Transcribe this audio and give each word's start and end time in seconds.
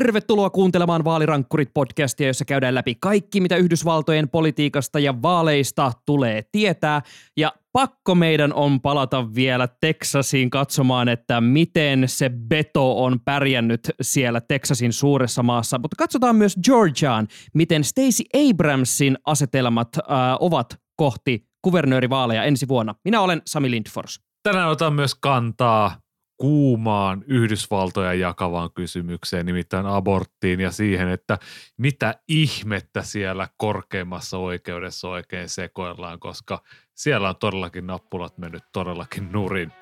Tervetuloa 0.00 0.50
kuuntelemaan 0.50 1.04
Vaalirankkurit-podcastia, 1.04 2.26
jossa 2.26 2.44
käydään 2.44 2.74
läpi 2.74 2.94
kaikki, 2.94 3.40
mitä 3.40 3.56
Yhdysvaltojen 3.56 4.28
politiikasta 4.28 4.98
ja 4.98 5.22
vaaleista 5.22 5.92
tulee 6.06 6.42
tietää. 6.52 7.02
Ja 7.36 7.52
pakko 7.72 8.14
meidän 8.14 8.52
on 8.52 8.80
palata 8.80 9.34
vielä 9.34 9.68
Teksasiin 9.80 10.50
katsomaan, 10.50 11.08
että 11.08 11.40
miten 11.40 12.08
se 12.08 12.30
Beto 12.48 13.04
on 13.04 13.20
pärjännyt 13.24 13.80
siellä 14.00 14.40
Teksasin 14.40 14.92
suuressa 14.92 15.42
maassa. 15.42 15.78
Mutta 15.78 15.96
katsotaan 15.98 16.36
myös 16.36 16.56
Georgiaan, 16.64 17.28
miten 17.54 17.84
Stacey 17.84 18.50
Abramsin 18.50 19.18
asetelmat 19.26 19.88
äh, 19.96 20.04
ovat 20.40 20.80
kohti 20.96 21.46
kuvernöörivaaleja 21.62 22.44
ensi 22.44 22.68
vuonna. 22.68 22.94
Minä 23.04 23.20
olen 23.20 23.42
Sami 23.46 23.70
Lindfors. 23.70 24.20
Tänään 24.42 24.68
otan 24.68 24.92
myös 24.92 25.14
kantaa 25.14 25.96
kuumaan 26.40 27.24
Yhdysvaltoja 27.26 28.14
jakavaan 28.14 28.70
kysymykseen, 28.74 29.46
nimittäin 29.46 29.86
aborttiin 29.86 30.60
ja 30.60 30.70
siihen, 30.70 31.08
että 31.08 31.38
mitä 31.76 32.14
ihmettä 32.28 33.02
siellä 33.02 33.48
korkeimmassa 33.56 34.38
oikeudessa 34.38 35.08
oikein 35.08 35.48
sekoillaan, 35.48 36.20
koska 36.20 36.62
siellä 36.94 37.28
on 37.28 37.36
todellakin 37.36 37.86
nappulat 37.86 38.38
mennyt 38.38 38.62
todellakin 38.72 39.32
nurin. 39.32 39.72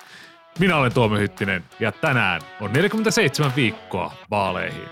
Minä 0.59 0.77
olen 0.77 0.93
Tuomo 0.93 1.15
Hyttinen 1.15 1.63
ja 1.79 1.91
tänään 1.91 2.41
on 2.61 2.73
47 2.73 3.51
viikkoa 3.55 4.13
vaaleihin. 4.31 4.89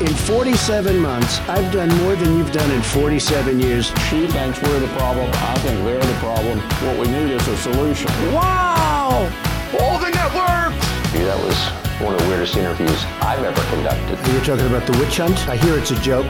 In 0.00 0.16
47 0.26 0.96
months, 0.96 1.42
I've 1.48 1.72
done 1.72 1.94
more 1.94 2.16
than 2.16 2.40
you've 2.40 2.54
done 2.54 2.74
in 2.74 2.82
47 2.82 3.60
years. 3.60 3.92
She 4.10 4.26
thinks 4.26 4.62
we're 4.62 4.80
the 4.80 4.98
problem. 4.98 5.30
I 5.30 5.58
think 5.58 5.80
they're 5.84 6.06
the 6.06 6.20
problem. 6.20 6.58
What 6.82 6.98
we 6.98 7.06
need 7.08 7.30
is 7.30 7.48
a 7.48 7.56
solution. 7.56 8.10
Wow! 8.34 9.55
All 9.74 9.98
the 9.98 10.10
networks! 10.10 10.86
That 11.12 11.38
was 11.42 11.58
one 12.00 12.14
of 12.14 12.20
the 12.20 12.28
weirdest 12.28 12.56
interviews 12.56 13.04
I've 13.20 13.42
ever 13.42 13.62
conducted. 13.70 14.18
You're 14.32 14.44
talking 14.44 14.66
about 14.66 14.86
the 14.86 14.98
witch 14.98 15.18
hunt? 15.18 15.48
I 15.48 15.56
hear 15.56 15.78
it's 15.78 15.90
a 15.90 16.00
joke. 16.02 16.28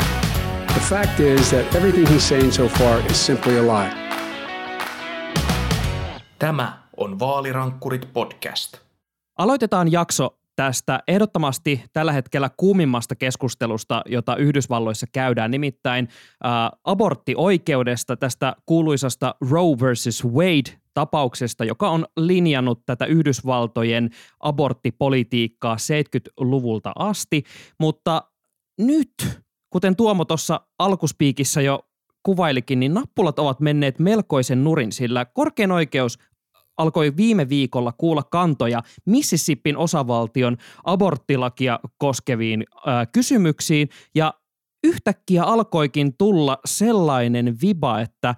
The 0.69 0.81
fact 0.81 1.21
is 1.21 1.51
that 1.51 1.75
everything 1.75 2.07
he's 2.07 2.29
saying 2.29 2.53
so 2.53 2.69
far 2.69 3.01
is 3.11 3.27
simply 3.27 3.59
a 3.59 3.63
lie. 3.63 3.91
Tämä 6.39 6.83
on 6.97 7.19
Vaalirankkurit 7.19 8.09
podcast. 8.13 8.77
Aloitetaan 9.39 9.93
jakso 9.93 10.39
tästä 10.57 11.03
ehdottomasti 11.09 11.85
tällä 11.93 12.13
hetkellä 12.13 12.51
kuumimmasta 12.57 13.15
keskustelusta, 13.15 14.03
jota 14.07 14.37
Yhdysvalloissa 14.37 15.07
käydään, 15.13 15.51
nimittäin 15.51 16.09
äh, 16.45 16.51
aborttioikeudesta, 16.85 18.17
tästä 18.17 18.57
kuuluisasta 18.67 19.35
Roe 19.51 19.77
versus 19.81 20.27
Wade 20.27 20.86
tapauksesta, 20.97 21.65
joka 21.65 21.91
on 21.91 22.07
linjannut 22.17 22.83
tätä 22.87 23.07
Yhdysvaltojen 23.07 24.11
aborttipolitiikkaa 24.41 25.77
70-luvulta 25.77 26.93
asti, 26.99 27.43
mutta 27.81 28.23
nyt, 28.79 29.15
kuten 29.71 29.97
Tuomo 29.97 30.25
tuossa 30.25 30.61
alkuspiikissä 30.79 31.61
jo 31.61 31.81
kuvailikin, 32.23 32.81
niin 32.81 32.95
nappulat 32.95 33.39
ovat 33.39 33.61
menneet 33.61 33.99
melkoisen 33.99 34.65
nurin, 34.65 34.93
sillä 34.93 35.25
korkein 35.25 35.73
oikeus 35.73 36.19
alkoi 36.77 37.17
viime 37.17 37.49
viikolla 37.49 37.93
kuulla 37.93 38.23
kantoja 38.23 38.83
Mississippin 39.07 39.77
osavaltion 39.77 40.57
aborttilakia 40.85 41.81
koskeviin 41.99 42.65
äh, 42.89 43.09
kysymyksiin. 43.13 43.89
Ja 44.15 44.35
yhtäkkiä 44.85 45.45
alkoikin 45.45 46.17
tulla 46.19 46.59
sellainen 46.65 47.57
viba, 47.63 48.01
että 48.01 48.35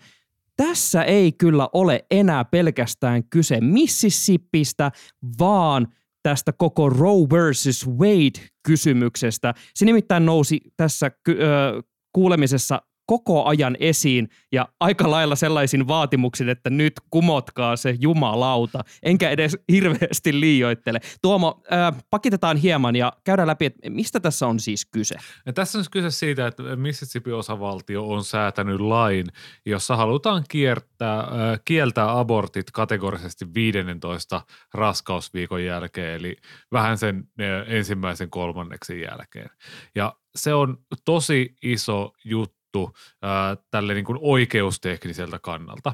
tässä 0.62 1.02
ei 1.02 1.32
kyllä 1.32 1.68
ole 1.72 2.04
enää 2.10 2.44
pelkästään 2.44 3.24
kyse 3.30 3.60
Mississippistä, 3.60 4.90
vaan 5.38 5.88
tästä 6.22 6.52
koko 6.52 6.90
Roe 6.90 7.26
versus 7.32 7.88
Wade-kysymyksestä. 7.88 9.54
Se 9.74 9.84
nimittäin 9.84 10.26
nousi 10.26 10.60
tässä 10.76 11.10
ky- 11.10 11.38
ö, 11.42 11.82
kuulemisessa 12.12 12.82
koko 13.08 13.44
ajan 13.44 13.76
esiin 13.80 14.28
ja 14.52 14.68
aika 14.80 15.10
lailla 15.10 15.36
sellaisin 15.36 15.88
vaatimuksin, 15.88 16.48
että 16.48 16.70
nyt 16.70 16.92
kumotkaa 17.10 17.76
se 17.76 17.96
jumalauta. 18.00 18.84
Enkä 19.02 19.30
edes 19.30 19.56
hirveästi 19.72 20.40
liioittele. 20.40 21.00
Tuomo, 21.22 21.62
äh, 21.72 22.04
pakitetaan 22.10 22.56
hieman 22.56 22.96
ja 22.96 23.12
käydään 23.24 23.48
läpi, 23.48 23.64
että 23.64 23.90
mistä 23.90 24.20
tässä 24.20 24.46
on 24.46 24.60
siis 24.60 24.86
kyse? 24.86 25.16
Ja 25.46 25.52
tässä 25.52 25.78
on 25.78 25.84
siis 25.84 25.90
kyse 25.90 26.10
siitä, 26.10 26.46
että 26.46 26.62
Mississippi 26.76 27.32
osavaltio 27.32 28.08
on 28.08 28.24
säätänyt 28.24 28.80
lain, 28.80 29.26
jossa 29.66 29.96
halutaan 29.96 30.44
kiertää, 30.48 31.18
äh, 31.18 31.26
kieltää 31.64 32.18
abortit 32.18 32.70
kategorisesti 32.70 33.54
15 33.54 34.42
raskausviikon 34.74 35.64
jälkeen, 35.64 36.14
eli 36.14 36.36
vähän 36.72 36.98
sen 36.98 37.24
ensimmäisen 37.66 38.30
kolmanneksen 38.30 39.00
jälkeen. 39.00 39.50
Ja 39.94 40.14
se 40.36 40.54
on 40.54 40.76
tosi 41.04 41.56
iso 41.62 42.12
juttu 42.24 42.57
juttu 42.68 42.96
ää, 43.22 43.56
tälle 43.70 43.94
niin 43.94 44.04
kuin 44.04 44.18
oikeustekniseltä 44.22 45.38
kannalta. 45.38 45.92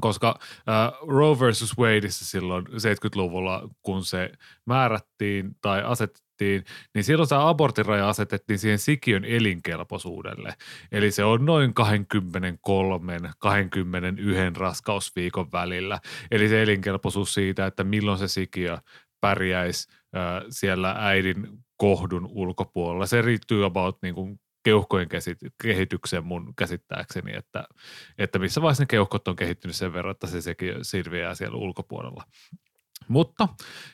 Koska 0.00 0.38
ää, 0.66 0.92
Roe 1.08 1.40
versus 1.40 1.78
Wadeissa 1.78 2.24
silloin 2.24 2.66
70-luvulla, 2.66 3.68
kun 3.82 4.04
se 4.04 4.32
määrättiin 4.66 5.56
tai 5.60 5.82
asetettiin, 5.82 6.64
niin 6.94 7.04
silloin 7.04 7.28
se 7.28 7.34
aborttiraja 7.38 8.08
asetettiin 8.08 8.58
siihen 8.58 8.78
sikiön 8.78 9.24
elinkelpoisuudelle. 9.24 10.54
Eli 10.92 11.10
se 11.10 11.24
on 11.24 11.44
noin 11.44 11.72
23-21 11.80 11.84
raskausviikon 14.56 15.52
välillä. 15.52 16.00
Eli 16.30 16.48
se 16.48 16.62
elinkelpoisuus 16.62 17.34
siitä, 17.34 17.66
että 17.66 17.84
milloin 17.84 18.18
se 18.18 18.28
sikiö 18.28 18.78
pärjäisi 19.20 19.88
siellä 20.50 20.94
äidin 20.98 21.48
kohdun 21.76 22.28
ulkopuolella. 22.30 23.06
Se 23.06 23.22
riittyy 23.22 23.64
about 23.64 23.98
niin 24.02 24.14
kuin 24.14 24.40
keuhkojen 24.62 25.08
kehitykseen 25.62 26.24
mun 26.24 26.54
käsittääkseni, 26.56 27.36
että, 27.36 27.64
että 28.18 28.38
missä 28.38 28.62
vaiheessa 28.62 28.82
ne 28.82 28.86
keuhkot 28.86 29.28
on 29.28 29.36
kehittynyt 29.36 29.76
sen 29.76 29.92
verran, 29.92 30.10
että 30.10 30.26
se 30.26 30.40
sekin 30.40 30.74
sirviää 30.82 31.34
siellä 31.34 31.56
ulkopuolella. 31.56 32.24
Mutta 33.08 33.48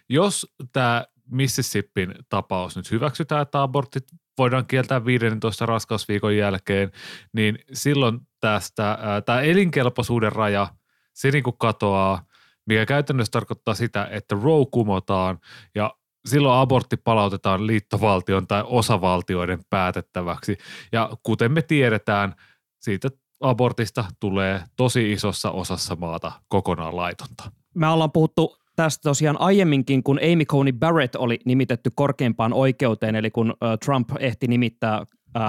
jos 0.08 0.54
tämä 0.72 1.04
Mississippin 1.30 2.14
tapaus 2.28 2.76
nyt 2.76 2.90
hyväksytään, 2.90 3.42
että 3.42 3.62
abortit 3.62 4.04
voidaan 4.38 4.66
kieltää 4.66 5.04
15 5.04 5.66
raskausviikon 5.66 6.36
jälkeen, 6.36 6.92
niin 7.32 7.58
silloin 7.72 8.20
tästä 8.40 8.98
tämä 9.26 9.40
elinkelpoisuuden 9.40 10.32
raja, 10.32 10.68
se 11.12 11.30
niin 11.30 11.44
kuin 11.44 11.58
katoaa, 11.58 12.24
mikä 12.66 12.86
käytännössä 12.86 13.30
tarkoittaa 13.30 13.74
sitä, 13.74 14.08
että 14.10 14.36
Roe 14.42 14.66
kumotaan 14.70 15.38
ja 15.74 15.94
silloin 16.26 16.60
abortti 16.60 16.96
palautetaan 16.96 17.66
liittovaltion 17.66 18.46
tai 18.46 18.64
osavaltioiden 18.66 19.58
päätettäväksi. 19.70 20.58
Ja 20.92 21.10
kuten 21.22 21.52
me 21.52 21.62
tiedetään, 21.62 22.34
siitä 22.80 23.08
abortista 23.40 24.04
tulee 24.20 24.62
tosi 24.76 25.12
isossa 25.12 25.50
osassa 25.50 25.96
maata 25.96 26.32
kokonaan 26.48 26.96
laitonta. 26.96 27.52
Me 27.74 27.88
ollaan 27.88 28.12
puhuttu 28.12 28.56
tästä 28.76 29.02
tosiaan 29.02 29.40
aiemminkin, 29.40 30.02
kun 30.02 30.20
Amy 30.32 30.44
Coney 30.44 30.72
Barrett 30.72 31.16
oli 31.16 31.38
nimitetty 31.44 31.90
korkeimpaan 31.94 32.52
oikeuteen, 32.52 33.16
eli 33.16 33.30
kun 33.30 33.54
Trump 33.84 34.08
ehti 34.18 34.46
nimittää 34.46 35.06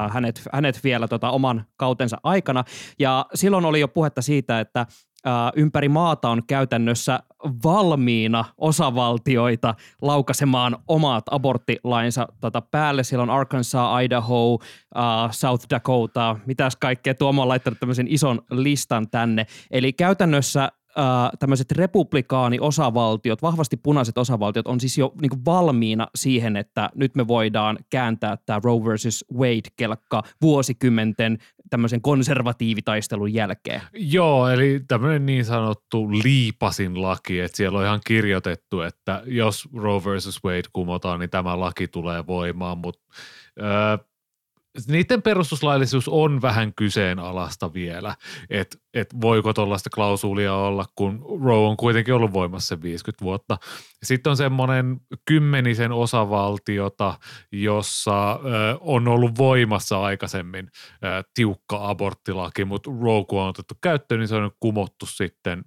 hänet, 0.10 0.44
hänet 0.54 0.84
vielä 0.84 1.08
tota 1.08 1.32
oman 1.32 1.66
kautensa 1.78 2.18
aikana. 2.24 2.64
Ja 3.00 3.26
silloin 3.34 3.66
oli 3.66 3.80
jo 3.80 3.88
puhetta 3.88 4.22
siitä, 4.22 4.60
että 4.60 4.86
ympäri 5.56 5.90
maata 5.90 6.30
on 6.30 6.44
käytännössä 6.48 7.20
valmiina 7.64 8.46
osavaltioita 8.58 9.76
laukasemaan 10.02 10.78
omat 10.88 11.24
aborttilainsa 11.32 12.28
tota 12.42 12.62
päälle. 12.62 13.04
Siellä 13.04 13.24
on 13.24 13.30
Arkansas, 13.30 14.02
Idaho, 14.04 14.54
uh, 14.54 14.62
South 15.32 15.66
Dakota, 15.70 16.36
mitäs 16.46 16.76
kaikkea. 16.76 17.14
Tuomo 17.14 17.42
on 17.42 17.48
laittanut 17.48 17.80
tämmöisen 17.80 18.08
ison 18.10 18.42
listan 18.52 19.10
tänne. 19.10 19.46
Eli 19.72 19.94
käytännössä 19.94 20.64
äh, 20.64 21.04
tämmöiset 21.40 21.72
republikaani-osavaltiot, 21.72 23.42
vahvasti 23.42 23.78
punaiset 23.78 24.18
osavaltiot 24.18 24.68
on 24.68 24.80
siis 24.80 24.98
jo 24.98 25.14
niin 25.22 25.30
kuin 25.30 25.46
valmiina 25.46 26.08
siihen, 26.16 26.58
että 26.58 26.90
nyt 26.96 27.16
me 27.16 27.28
voidaan 27.28 27.78
kääntää 27.90 28.38
tämä 28.46 28.60
Roe 28.64 28.86
versus 28.86 29.26
Wade-kelkka 29.34 30.24
vuosikymmenten 30.42 31.38
tämmöisen 31.70 32.02
konservatiivitaistelun 32.02 33.34
jälkeen. 33.34 33.82
Joo, 33.94 34.50
eli 34.50 34.82
tämmöinen 34.88 35.26
niin 35.26 35.46
sanottu 35.46 36.12
liipasin 36.12 37.02
laki, 37.02 37.40
että 37.40 37.58
siellä 37.58 37.80
on 37.80 37.86
ihan 37.86 38.02
kirjoitettu, 38.06 38.82
että 38.82 39.24
jos 39.26 39.70
Roe 39.76 40.04
versus 40.06 40.44
Wade 40.44 40.62
kumotaan, 40.74 41.20
niin 41.20 41.30
tämä 41.30 41.60
laki 41.60 41.88
tulee 41.88 42.28
voimaan, 42.28 42.78
mutta 42.78 43.02
öö, 43.62 43.98
niiden 44.88 45.22
perustuslaillisuus 45.22 46.08
on 46.08 46.42
vähän 46.42 46.74
kyseenalaista 46.74 47.74
vielä, 47.74 48.16
että 48.50 48.78
et 48.94 49.22
voiko 49.22 49.54
tuollaista 49.54 49.90
klausuulia 49.90 50.54
olla, 50.54 50.86
kun 50.96 51.26
Roe 51.44 51.68
on 51.68 51.78
kuitenkin 51.78 52.14
ollut 52.14 52.34
voimassa 52.34 52.82
50 52.82 53.26
vuotta. 53.26 53.58
Sitten 54.04 54.30
on 54.30 54.38
semmoinen 54.38 55.00
kymmenisen 55.26 55.92
osavaltiota, 55.92 57.14
jossa 57.52 58.32
ö, 58.32 58.38
on 58.80 59.08
ollut 59.08 59.38
voimassa 59.38 60.02
aikaisemmin 60.02 60.70
ö, 61.04 61.24
tiukka 61.34 61.90
aborttilaki, 61.90 62.66
mutta 62.66 62.92
Roe 63.02 63.26
kun 63.30 63.42
on 63.42 63.50
otettu 63.50 63.74
käyttöön, 63.82 64.20
niin 64.20 64.28
se 64.28 64.36
on 64.36 64.52
kumottu 64.60 65.06
sitten 65.06 65.64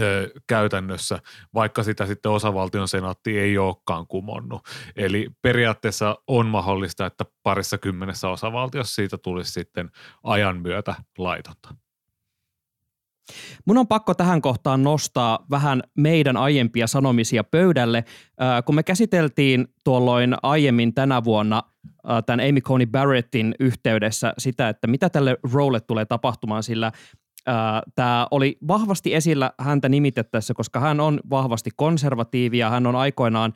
ö, 0.00 0.30
käytännössä, 0.46 1.18
vaikka 1.54 1.82
sitä 1.82 2.06
sitten 2.06 2.32
osavaltion 2.32 2.88
senaatti 2.88 3.38
ei 3.38 3.58
olekaan 3.58 4.06
kumonnut. 4.06 4.60
Eli 4.96 5.28
periaatteessa 5.42 6.16
on 6.26 6.46
mahdollista, 6.46 7.06
että 7.06 7.24
parissa 7.42 7.78
kymmenessä 7.78 8.28
osavaltiossa 8.28 8.94
siitä 8.94 9.18
tulisi 9.18 9.52
sitten 9.52 9.90
ajan 10.22 10.60
myötä 10.60 10.94
laitonta. 11.18 11.74
Mun 13.64 13.78
on 13.78 13.86
pakko 13.88 14.14
tähän 14.14 14.42
kohtaan 14.42 14.82
nostaa 14.82 15.46
vähän 15.50 15.82
meidän 15.96 16.36
aiempia 16.36 16.86
sanomisia 16.86 17.44
pöydälle. 17.44 18.04
Kun 18.64 18.74
me 18.74 18.82
käsiteltiin 18.82 19.68
tuolloin 19.84 20.34
aiemmin 20.42 20.94
tänä 20.94 21.24
vuonna 21.24 21.62
tämän 22.26 22.48
Amy 22.48 22.60
Coney 22.60 22.86
Barrettin 22.86 23.54
yhteydessä 23.60 24.34
sitä, 24.38 24.68
että 24.68 24.86
mitä 24.86 25.08
tälle 25.10 25.36
rolle 25.52 25.80
tulee 25.80 26.04
tapahtumaan, 26.04 26.62
sillä 26.62 26.92
Tämä 27.94 28.26
oli 28.30 28.58
vahvasti 28.68 29.14
esillä 29.14 29.52
häntä 29.58 29.88
nimitettäessä, 29.88 30.54
koska 30.54 30.80
hän 30.80 31.00
on 31.00 31.20
vahvasti 31.30 31.70
konservatiivi 31.76 32.58
ja 32.58 32.70
hän 32.70 32.86
on 32.86 32.96
aikoinaan, 32.96 33.52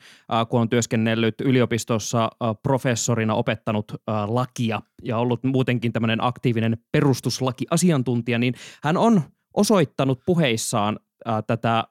kun 0.49 0.61
on 0.61 0.69
työskennellyt 0.69 1.41
yliopistossa 1.41 2.29
professorina, 2.63 3.35
opettanut 3.35 3.91
lakia 4.27 4.81
ja 5.03 5.17
ollut 5.17 5.43
muutenkin 5.43 5.93
tämmöinen 5.93 6.23
aktiivinen 6.23 6.77
perustuslakiasiantuntija, 6.91 8.39
niin 8.39 8.53
hän 8.83 8.97
on 8.97 9.21
osoittanut 9.53 10.19
puheissaan 10.25 10.99
tätä 11.47 11.83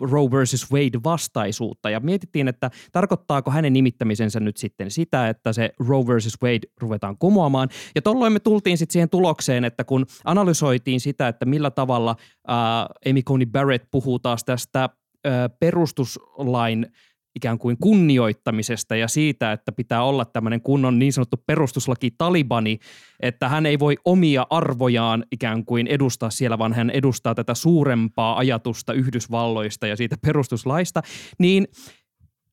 Roe 0.00 0.30
versus 0.30 0.72
Wade 0.72 0.98
vastaisuutta 1.04 1.90
ja 1.90 2.00
mietittiin, 2.00 2.48
että 2.48 2.70
tarkoittaako 2.92 3.50
hänen 3.50 3.72
nimittämisensä 3.72 4.40
nyt 4.40 4.56
sitten 4.56 4.90
sitä, 4.90 5.28
että 5.28 5.52
se 5.52 5.70
Roe 5.88 6.06
versus 6.06 6.42
Wade 6.42 6.68
ruvetaan 6.80 7.18
kumoamaan. 7.18 7.68
Ja 7.94 8.02
tolloin 8.02 8.32
me 8.32 8.40
tultiin 8.40 8.78
sitten 8.78 8.92
siihen 8.92 9.08
tulokseen, 9.08 9.64
että 9.64 9.84
kun 9.84 10.06
analysoitiin 10.24 11.00
sitä, 11.00 11.28
että 11.28 11.44
millä 11.44 11.70
tavalla 11.70 12.16
ää, 12.46 12.86
Amy 13.10 13.22
Coney 13.22 13.46
Barrett 13.46 13.88
puhuu 13.90 14.18
taas 14.18 14.44
tästä 14.44 14.88
ää, 15.24 15.48
perustuslain 15.48 16.86
ikään 17.34 17.58
kuin 17.58 17.76
kunnioittamisesta 17.80 18.96
ja 18.96 19.08
siitä, 19.08 19.52
että 19.52 19.72
pitää 19.72 20.04
olla 20.04 20.24
tämmöinen 20.24 20.60
kunnon 20.60 20.98
niin 20.98 21.12
sanottu 21.12 21.36
perustuslaki 21.46 22.10
talibani, 22.18 22.78
että 23.20 23.48
hän 23.48 23.66
ei 23.66 23.78
voi 23.78 23.96
omia 24.04 24.46
arvojaan 24.50 25.24
ikään 25.32 25.64
kuin 25.64 25.86
edustaa 25.86 26.30
siellä, 26.30 26.58
vaan 26.58 26.72
hän 26.72 26.90
edustaa 26.90 27.34
tätä 27.34 27.54
suurempaa 27.54 28.38
ajatusta 28.38 28.92
Yhdysvalloista 28.92 29.86
ja 29.86 29.96
siitä 29.96 30.16
perustuslaista, 30.22 31.02
niin 31.38 31.66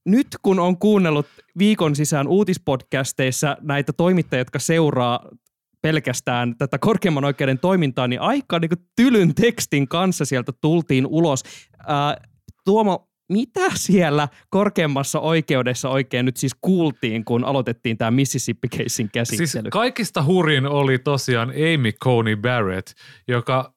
nyt 0.05 0.27
kun 0.41 0.59
on 0.59 0.77
kuunnellut 0.77 1.27
viikon 1.57 1.95
sisään 1.95 2.27
uutispodcasteissa 2.27 3.57
näitä 3.61 3.93
toimittajia, 3.93 4.41
jotka 4.41 4.59
seuraa 4.59 5.29
pelkästään 5.81 6.57
tätä 6.57 6.77
korkeimman 6.77 7.25
oikeuden 7.25 7.59
toimintaa, 7.59 8.07
niin 8.07 8.21
aika 8.21 8.59
niin 8.59 8.71
tylyn 8.95 9.35
tekstin 9.35 9.87
kanssa 9.87 10.25
sieltä 10.25 10.51
tultiin 10.61 11.07
ulos. 11.07 11.43
Ää, 11.87 12.17
Tuomo, 12.65 13.10
mitä 13.31 13.69
siellä 13.75 14.27
korkeammassa 14.49 15.19
oikeudessa 15.19 15.89
oikein 15.89 16.25
nyt 16.25 16.37
siis 16.37 16.55
kuultiin, 16.61 17.25
kun 17.25 17.43
aloitettiin 17.43 17.97
tämä 17.97 18.11
Mississippi-keissin 18.11 19.09
käsittely? 19.13 19.47
Siis 19.47 19.63
kaikista 19.71 20.23
hurin 20.23 20.65
oli 20.65 20.99
tosiaan 20.99 21.49
Amy 21.49 21.91
Coney 21.91 22.35
Barrett, 22.35 22.87
joka 23.27 23.73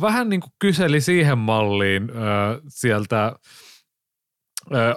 vähän 0.00 0.28
niin 0.28 0.40
kuin 0.40 0.52
kyseli 0.58 1.00
siihen 1.00 1.38
malliin 1.38 2.02
äh, 2.02 2.60
sieltä 2.68 3.26
äh, 3.26 3.36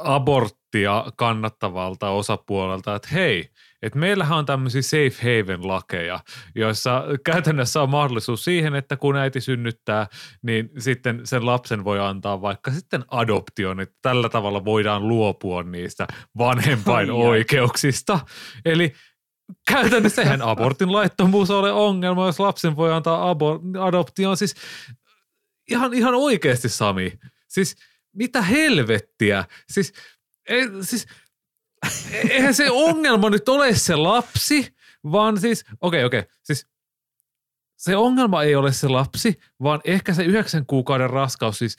aborttia 0.04 1.06
kannattavalta 1.16 2.10
osapuolelta, 2.10 2.96
että 2.96 3.10
hei– 3.12 3.46
että 3.82 4.00
meillähän 4.00 4.38
on 4.38 4.46
tämmöisiä 4.46 4.82
safe 4.82 5.40
haven 5.42 5.68
lakeja, 5.68 6.20
joissa 6.56 7.04
käytännössä 7.26 7.82
on 7.82 7.90
mahdollisuus 7.90 8.44
siihen, 8.44 8.76
että 8.76 8.98
kun 8.98 9.16
äiti 9.16 9.42
synnyttää, 9.42 10.08
niin 10.42 10.70
sitten 10.78 11.22
sen 11.24 11.46
lapsen 11.46 11.84
voi 11.84 12.00
antaa 12.00 12.42
vaikka 12.42 12.72
sitten 12.72 13.04
adoption, 13.08 13.80
että 13.80 13.96
tällä 14.02 14.30
tavalla 14.30 14.66
voidaan 14.66 15.08
luopua 15.08 15.64
niistä 15.64 16.08
vanhempain 16.38 17.12
oikeuksista. 17.12 18.20
Eli 18.66 18.94
käytännössä 19.68 20.22
eihän 20.22 20.42
abortin 20.42 20.92
laittomuus 20.92 21.50
ole 21.50 21.72
ongelma, 21.72 22.26
jos 22.26 22.40
lapsen 22.40 22.76
voi 22.76 22.94
antaa 22.94 23.34
abo- 23.34 23.82
adoptioon. 23.82 24.38
Siis 24.38 24.56
ihan, 25.70 25.94
ihan 25.94 26.16
oikeasti 26.16 26.70
Sami. 26.70 27.14
Siis 27.48 27.76
mitä 28.16 28.42
helvettiä? 28.42 29.46
Siis, 29.70 29.94
ei, 30.50 30.68
siis 30.82 31.08
eihän 32.30 32.54
se 32.54 32.72
ongelma 32.72 33.30
nyt 33.30 33.50
ole 33.50 33.76
se 33.76 33.96
lapsi, 33.96 34.76
vaan 35.12 35.40
siis, 35.40 35.66
okei, 35.70 35.78
okay, 35.82 36.04
okei, 36.04 36.20
okay, 36.20 36.32
siis 36.44 36.68
se 37.78 37.96
ongelma 37.96 38.44
ei 38.44 38.56
ole 38.56 38.74
se 38.74 38.88
lapsi, 38.88 39.40
vaan 39.64 39.82
ehkä 39.84 40.14
se 40.14 40.24
yhdeksän 40.24 40.66
kuukauden 40.66 41.10
raskaus, 41.10 41.58
siis 41.58 41.78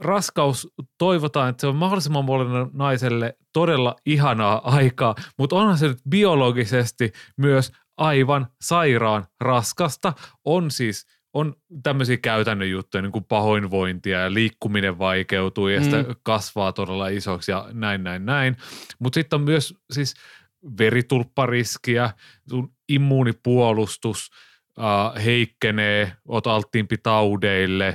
raskaus 0.00 0.68
toivotaan, 0.98 1.50
että 1.50 1.60
se 1.60 1.66
on 1.66 1.76
mahdollisimman 1.76 2.24
monelle 2.24 2.70
naiselle 2.72 3.36
todella 3.52 3.96
ihanaa 4.06 4.76
aikaa, 4.76 5.14
mutta 5.38 5.56
onhan 5.56 5.78
se 5.78 5.88
nyt 5.88 5.98
biologisesti 6.08 7.12
myös 7.36 7.72
aivan 7.96 8.46
sairaan 8.60 9.26
raskasta. 9.40 10.12
On 10.44 10.70
siis 10.70 11.06
on 11.36 11.54
tämmöisiä 11.82 12.16
käytännön 12.16 12.70
juttuja, 12.70 13.02
niin 13.02 13.12
kuin 13.12 13.24
pahoinvointia 13.24 14.20
ja 14.20 14.34
liikkuminen 14.34 14.98
vaikeutuu 14.98 15.68
ja 15.68 15.80
mm. 15.80 15.84
sitä 15.84 16.04
kasvaa 16.22 16.72
todella 16.72 17.08
isoksi 17.08 17.50
ja 17.50 17.68
näin, 17.72 18.04
näin, 18.04 18.26
näin. 18.26 18.56
Mutta 18.98 19.14
sitten 19.14 19.36
on 19.36 19.44
myös 19.44 19.74
siis 19.90 20.14
veritulppariskiä, 20.78 22.10
sun 22.50 22.72
immuunipuolustus 22.88 24.30
äh, 24.78 25.24
heikkenee, 25.24 26.12
oot 26.28 26.46
alttiimpi 26.46 26.96
taudeille, 26.98 27.86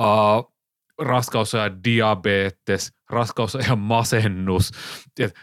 äh, 0.00 0.52
raskausajan 0.98 1.84
diabetes, 1.84 2.92
raskausajan 3.10 3.78
masennus. 3.78 4.70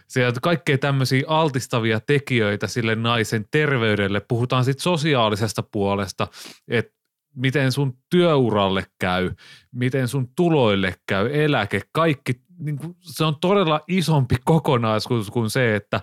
Sieltä 0.07 0.39
kaikkea 0.39 0.77
tämmöisiä 0.77 1.24
altistavia 1.27 2.00
tekijöitä 2.00 2.68
sille 2.68 2.95
naisen 2.95 3.45
terveydelle. 3.51 4.19
Puhutaan 4.19 4.66
sitten 4.66 4.83
sosiaalisesta 4.83 5.63
puolesta, 5.63 6.27
että 6.68 6.94
miten 7.35 7.71
sun 7.71 7.97
työuralle 8.09 8.85
käy, 8.99 9.31
miten 9.71 10.07
sun 10.07 10.29
tuloille 10.35 10.95
käy, 11.07 11.43
eläke, 11.43 11.81
kaikki, 11.91 12.41
niin 12.59 12.77
kuin, 12.77 12.95
se 13.01 13.23
on 13.23 13.35
todella 13.41 13.81
isompi 13.87 14.35
kokonaisuus 14.45 15.31
kuin 15.31 15.49
se, 15.49 15.75
että 15.75 16.01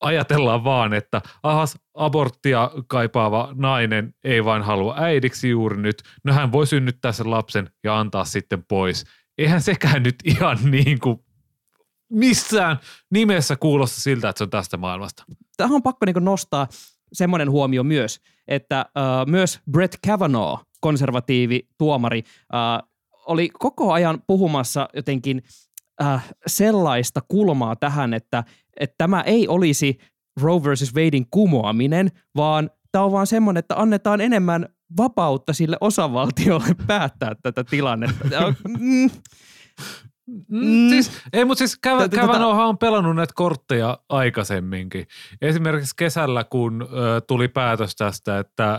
ajatellaan 0.00 0.64
vaan, 0.64 0.94
että 0.94 1.22
ahas, 1.42 1.78
aborttia 1.94 2.70
kaipaava 2.86 3.52
nainen 3.54 4.14
ei 4.24 4.44
vain 4.44 4.62
halua 4.62 4.94
äidiksi 4.98 5.48
juuri 5.48 5.76
nyt, 5.76 6.02
no 6.24 6.32
hän 6.32 6.52
voi 6.52 6.66
synnyttää 6.66 7.12
sen 7.12 7.30
lapsen 7.30 7.70
ja 7.84 7.98
antaa 7.98 8.24
sitten 8.24 8.64
pois. 8.64 9.04
Eihän 9.38 9.62
sekään 9.62 10.02
nyt 10.02 10.16
ihan 10.24 10.58
niin 10.70 10.98
kuin 10.98 11.24
missään 12.12 12.78
nimessä 13.10 13.56
kuulosta 13.56 14.00
siltä, 14.00 14.28
että 14.28 14.38
se 14.38 14.44
on 14.44 14.50
tästä 14.50 14.76
maailmasta. 14.76 15.24
Tähän 15.56 15.74
on 15.74 15.82
pakko 15.82 16.06
niin 16.06 16.24
nostaa 16.24 16.68
semmoinen 17.12 17.50
huomio 17.50 17.84
myös, 17.84 18.20
että 18.48 18.86
uh, 18.88 19.30
myös 19.30 19.60
Brett 19.70 19.94
Kavanaugh, 20.06 20.62
konservatiivi 20.80 21.68
tuomari, 21.78 22.22
uh, 22.22 22.88
oli 23.26 23.48
koko 23.58 23.92
ajan 23.92 24.22
puhumassa 24.26 24.88
jotenkin 24.94 25.42
uh, 26.02 26.20
sellaista 26.46 27.20
kulmaa 27.28 27.76
tähän, 27.76 28.14
että, 28.14 28.44
että 28.80 28.94
tämä 28.98 29.20
ei 29.20 29.48
olisi 29.48 29.98
Roe 30.40 30.62
versus 30.62 30.94
Wadein 30.94 31.26
kumoaminen, 31.30 32.10
vaan 32.36 32.70
tämä 32.92 33.04
on 33.04 33.12
vaan 33.12 33.26
semmoinen, 33.26 33.58
että 33.58 33.76
annetaan 33.76 34.20
enemmän 34.20 34.68
vapautta 34.96 35.52
sille 35.52 35.76
osavaltiolle 35.80 36.76
päättää 36.86 37.34
tätä 37.42 37.64
tilannetta. 37.64 38.54
Mm. 38.78 39.10
Mm. 40.48 40.88
Siis, 40.88 41.22
ei, 41.32 41.44
mutta 41.44 41.58
siis 41.58 41.78
Kävä, 41.78 42.08
Kävänauha 42.08 42.66
on 42.66 42.78
pelannut 42.78 43.16
näitä 43.16 43.32
kortteja 43.36 43.98
aikaisemminkin. 44.08 45.06
Esimerkiksi 45.42 45.94
kesällä, 45.96 46.44
kun 46.44 46.82
ö, 46.82 47.20
tuli 47.20 47.48
päätös 47.48 47.96
tästä, 47.96 48.38
että 48.38 48.74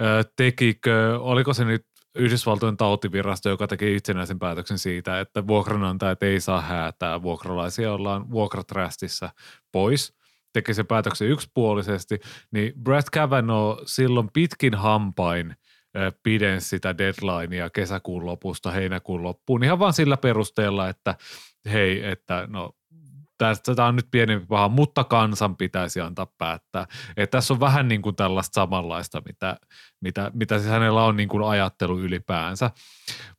ö, 0.00 0.24
tekikö, 0.36 1.18
oliko 1.20 1.54
se 1.54 1.64
nyt 1.64 1.86
Yhdysvaltojen 2.14 2.76
tautivirasto, 2.76 3.48
joka 3.48 3.66
teki 3.66 3.96
itsenäisen 3.96 4.38
päätöksen 4.38 4.78
siitä, 4.78 5.20
että 5.20 5.46
vuokranantajat 5.46 6.22
ei 6.22 6.40
saa 6.40 6.60
häätää 6.60 7.22
vuokralaisia, 7.22 7.92
ollaan 7.92 8.30
vuokraträstissä 8.30 9.30
pois 9.72 10.14
teki 10.52 10.74
se 10.74 10.84
päätöksen 10.84 11.28
yksipuolisesti, 11.28 12.20
niin 12.50 12.72
Brad 12.82 13.02
Kavanaugh 13.12 13.82
silloin 13.86 14.28
pitkin 14.32 14.74
hampain 14.74 15.56
pidensi 16.22 16.68
sitä 16.68 16.98
deadlinea 16.98 17.70
kesäkuun 17.70 18.26
lopusta 18.26 18.70
heinäkuun 18.70 19.22
loppuun 19.22 19.64
ihan 19.64 19.78
vaan 19.78 19.92
sillä 19.92 20.16
perusteella, 20.16 20.88
että 20.88 21.14
hei, 21.72 22.04
että 22.04 22.46
no 22.50 22.72
tämä 23.38 23.88
on 23.88 23.96
nyt 23.96 24.08
pienempi 24.10 24.46
paha, 24.46 24.68
mutta 24.68 25.04
kansan 25.04 25.56
pitäisi 25.56 26.00
antaa 26.00 26.26
päättää. 26.38 26.86
Et 27.16 27.30
tässä 27.30 27.54
on 27.54 27.60
vähän 27.60 27.88
niin 27.88 28.02
kuin 28.02 28.16
tällaista 28.16 28.54
samanlaista, 28.54 29.22
mitä, 29.26 29.56
mitä, 30.00 30.30
mitä 30.34 30.58
siis 30.58 30.70
hänellä 30.70 31.04
on 31.04 31.16
niin 31.16 31.28
kuin 31.28 31.44
ajattelu 31.44 32.00
ylipäänsä. 32.00 32.70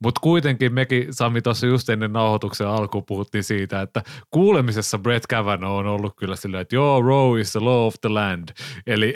Mutta 0.03 0.19
kuitenkin 0.19 0.73
mekin, 0.73 1.07
Sami, 1.11 1.41
tuossa 1.41 1.67
just 1.67 1.89
ennen 1.89 2.13
nauhoituksen 2.13 2.67
alkuun 2.67 3.05
puhuttiin 3.05 3.43
siitä, 3.43 3.81
että 3.81 4.03
kuulemisessa 4.31 4.97
Brett 4.97 5.25
Kavanaugh 5.27 5.79
on 5.79 5.87
ollut 5.87 6.13
kyllä 6.15 6.35
silleen, 6.35 6.61
että 6.61 6.75
joo, 6.75 7.01
Roe 7.01 7.41
is 7.41 7.51
the 7.51 7.59
law 7.59 7.87
of 7.87 7.95
the 8.01 8.09
land. 8.09 8.49
Eli 8.87 9.13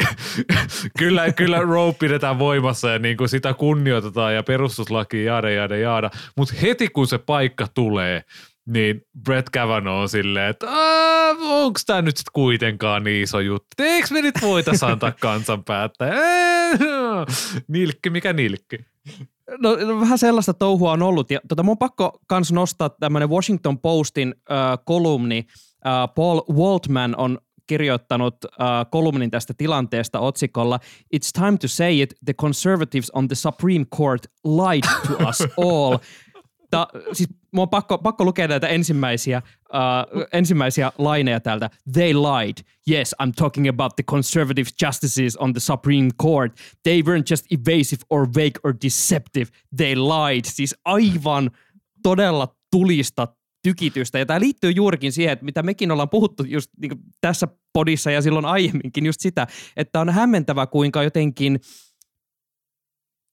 kyllä, 1.00 1.32
kyllä 1.32 1.62
Roe 1.62 1.94
pidetään 1.94 2.40
voimassa 2.40 2.90
ja 2.90 3.00
niin 3.00 3.18
kuin 3.18 3.30
sitä 3.30 3.54
kunnioitetaan 3.54 4.36
ja 4.36 4.44
perustuslaki 4.44 5.24
jaada, 5.24 5.50
jaada, 5.50 5.78
jaada. 5.78 6.10
Mutta 6.38 6.54
heti 6.62 6.88
kun 6.90 7.08
se 7.08 7.18
paikka 7.18 7.68
tulee, 7.74 8.24
niin 8.68 9.02
Brett 9.24 9.50
Kavanaugh 9.50 10.02
on 10.02 10.10
silleen, 10.10 10.50
että 10.50 10.68
onko 11.40 11.80
tämä 11.86 12.02
nyt 12.02 12.18
sitten 12.18 12.32
kuitenkaan 12.34 13.04
niin 13.04 13.24
iso 13.24 13.40
juttu? 13.40 13.68
Eikö 13.78 14.08
me 14.12 14.22
nyt 14.22 14.36
voitaisi 14.42 14.86
antaa 14.86 15.12
kansan 15.22 15.64
päättää? 15.64 16.14
Nilkki, 17.68 18.10
mikä 18.10 18.34
nilkki? 18.34 18.78
No, 19.60 19.76
no 19.76 20.00
vähän 20.00 20.18
sellaista 20.18 20.54
touhua 20.54 20.92
on 20.92 21.02
ollut. 21.02 21.32
Ja 21.32 21.40
tota, 21.48 21.64
mun 21.64 21.72
on 21.72 21.78
pakko 21.78 22.20
kans 22.28 22.52
nostaa 22.52 22.90
tämmöinen 22.90 23.30
Washington 23.30 23.80
Postin 23.80 24.36
äh, 24.52 24.58
kolumni. 24.86 25.46
Äh, 25.86 25.94
Paul 26.16 26.42
Waltman 26.52 27.16
on 27.18 27.38
kirjoittanut 27.68 28.36
äh, 28.46 28.68
kolumnin 28.92 29.32
tästä 29.32 29.54
tilanteesta 29.58 30.20
otsikolla 30.20 30.80
It's 31.16 31.42
time 31.42 31.58
to 31.58 31.68
say 31.68 32.02
it, 32.02 32.14
the 32.26 32.34
conservatives 32.34 33.12
on 33.14 33.28
the 33.28 33.36
Supreme 33.36 33.86
Court 33.96 34.28
lied 34.46 34.84
to 35.08 35.28
us 35.30 35.42
all. 35.68 35.98
Ta, 36.72 36.88
siis 37.14 37.30
mun 37.58 37.64
on 37.64 37.70
pakko, 37.70 37.98
pakko 37.98 38.26
lukea 38.26 38.48
näitä 38.48 38.68
ensimmäisiä, 38.68 39.42
uh, 39.74 40.24
ensimmäisiä 40.34 40.92
laineja 40.98 41.40
täältä. 41.40 41.70
They 41.94 42.14
lied. 42.14 42.58
Yes, 42.92 43.16
I'm 43.24 43.32
talking 43.36 43.70
about 43.70 43.96
the 43.96 44.04
conservative 44.04 44.70
justices 44.86 45.38
on 45.38 45.54
the 45.54 45.60
Supreme 45.60 46.10
Court. 46.22 46.54
They 46.84 47.02
weren't 47.02 47.26
just 47.30 47.46
evasive 47.52 48.02
or 48.10 48.28
vague 48.28 48.60
or 48.64 48.74
deceptive. 48.84 49.46
They 49.78 49.96
lied. 49.96 50.46
Siis 50.46 50.76
aivan 50.86 51.52
todella 52.04 52.56
tulista 52.72 53.28
tykitystä. 53.64 54.20
Ja 54.20 54.26
tämä 54.26 54.40
liittyy 54.40 54.72
juurikin 54.72 55.12
siihen, 55.12 55.34
että 55.34 55.46
mitä 55.46 55.64
mekin 55.64 55.92
ollaan 55.92 56.10
puhuttu 56.10 56.44
just 56.44 56.72
niin 56.82 56.92
tässä 57.22 57.48
podissa 57.74 58.12
ja 58.12 58.22
silloin 58.22 58.46
aiemminkin 58.46 59.06
just 59.06 59.22
sitä, 59.22 59.48
että 59.78 60.00
on 60.00 60.10
hämmentävä 60.10 60.68
kuinka 60.68 61.04
jotenkin 61.04 61.60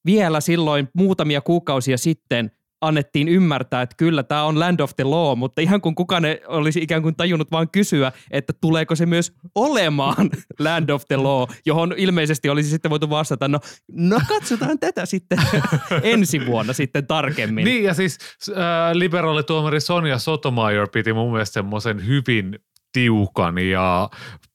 vielä 0.07 0.41
silloin 0.41 0.89
muutamia 0.95 1.41
kuukausia 1.41 1.99
sitten– 1.99 2.51
annettiin 2.87 3.29
ymmärtää, 3.29 3.83
että 3.83 3.97
kyllä 3.97 4.23
tämä 4.23 4.45
on 4.45 4.61
land 4.61 4.81
of 4.81 4.91
the 4.97 5.05
law, 5.05 5.39
mutta 5.39 5.61
ihan 5.61 5.81
kun 5.81 5.95
kukaan 5.95 6.25
olisi 6.47 6.83
ikään 6.83 7.03
kuin 7.03 7.17
tajunnut 7.17 7.51
vaan 7.51 7.71
kysyä, 7.71 8.13
että 8.31 8.53
tuleeko 8.61 8.97
se 8.97 9.07
myös 9.07 9.33
olemaan 9.55 10.31
land 10.59 10.89
of 10.89 11.03
the 11.09 11.17
law, 11.17 11.49
johon 11.67 11.95
ilmeisesti 11.97 12.49
olisi 12.49 12.71
sitten 12.71 12.91
voitu 12.91 13.11
vastata, 13.11 13.49
no, 13.49 13.61
no 13.93 14.21
katsotaan 14.29 14.79
tätä 14.79 15.07
sitten 15.07 15.39
ensi 16.03 16.47
vuonna 16.47 16.73
sitten 16.73 17.07
tarkemmin. 17.07 17.65
Niin 17.65 17.85
ja 17.85 17.95
siis 17.95 18.19
äh, 18.49 18.57
liberaalituomari 18.93 19.81
Sonja 19.81 20.19
Sotomayor 20.19 20.89
piti 20.89 21.13
mun 21.13 21.33
mielestä 21.33 21.55
semmoisen 21.55 22.07
hyvin 22.07 22.59
tiukan 22.95 23.59
ja 23.59 24.09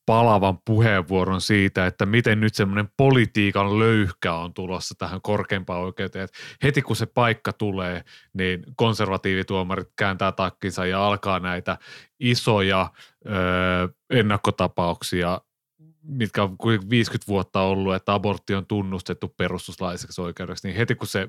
palavan 0.06 0.58
puheenvuoron 0.66 1.42
siitä, 1.42 1.86
että 1.86 2.06
miten 2.06 2.40
nyt 2.40 2.56
semmoinen 2.56 2.90
politiikan 2.98 3.80
löyhkä 3.80 4.34
on 4.34 4.54
tulossa 4.54 4.96
tähän 4.98 5.22
korkeimpaan 5.22 5.82
oikeuteen. 5.82 6.24
Että 6.24 6.38
heti 6.64 6.82
kun 6.82 6.96
se 6.96 7.06
paikka 7.06 7.54
tulee, 7.54 8.04
niin 8.34 8.64
konservatiivituomarit 8.76 9.88
kääntää 9.96 10.32
takkinsa 10.32 10.86
ja 10.86 11.08
alkaa 11.08 11.40
näitä 11.40 11.78
isoja 12.20 12.90
ö, 13.26 13.30
ennakkotapauksia 14.10 15.42
mitkä 16.10 16.44
on 16.44 16.58
50 16.90 17.28
vuotta 17.28 17.62
ollut, 17.62 17.96
että 17.96 18.14
abortti 18.14 18.56
on 18.56 18.66
tunnustettu 18.66 19.28
perustuslaiseksi 19.38 20.22
oikeudeksi, 20.22 20.68
niin 20.68 20.78
heti 20.78 20.96
kun 20.96 21.08
se 21.08 21.28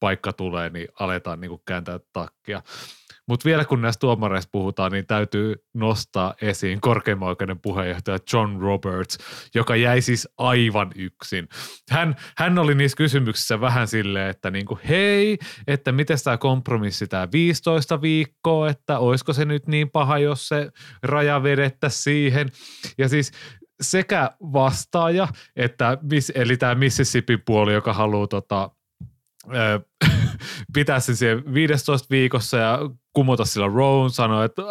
paikka 0.00 0.32
tulee, 0.32 0.70
niin 0.70 0.88
aletaan 1.00 1.40
niin 1.40 1.48
kuin 1.48 1.62
kääntää 1.66 2.00
takkia. 2.12 2.62
Mutta 3.28 3.44
vielä 3.44 3.64
kun 3.64 3.82
näistä 3.82 4.00
tuomareista 4.00 4.48
puhutaan, 4.52 4.92
niin 4.92 5.06
täytyy 5.06 5.54
nostaa 5.74 6.34
esiin 6.42 6.80
korkeimman 6.80 7.28
oikeuden 7.28 7.58
puheenjohtaja 7.58 8.18
John 8.32 8.60
Roberts, 8.60 9.18
joka 9.54 9.76
jäi 9.76 10.00
siis 10.00 10.28
aivan 10.38 10.90
yksin. 10.96 11.48
Hän, 11.90 12.16
hän 12.36 12.58
oli 12.58 12.74
niissä 12.74 12.96
kysymyksissä 12.96 13.60
vähän 13.60 13.88
silleen, 13.88 14.30
että 14.30 14.50
niinku, 14.50 14.78
hei, 14.88 15.38
että 15.66 15.92
miten 15.92 16.18
tämä 16.24 16.38
kompromissi 16.38 17.06
tämä 17.06 17.28
15 17.32 18.02
viikkoa, 18.02 18.68
että 18.68 18.98
olisiko 18.98 19.32
se 19.32 19.44
nyt 19.44 19.66
niin 19.66 19.90
paha, 19.90 20.18
jos 20.18 20.48
se 20.48 20.70
raja 21.02 21.42
vedettä 21.42 21.88
siihen. 21.88 22.48
Ja 22.98 23.08
siis 23.08 23.32
sekä 23.82 24.30
vastaaja, 24.40 25.28
että 25.56 25.98
eli 26.34 26.56
tämä 26.56 26.74
Mississippi 26.74 27.36
puoli, 27.36 27.72
joka 27.72 27.92
haluaa 27.92 28.26
tota, 28.26 28.70
pitää 30.74 31.00
sen 31.00 31.16
siihen 31.16 31.54
15 31.54 32.06
viikossa 32.10 32.56
ja 32.56 32.78
kumota 33.12 33.44
sillä 33.44 33.66
Rowan 33.66 34.10
sanoi, 34.10 34.44
että 34.44 34.62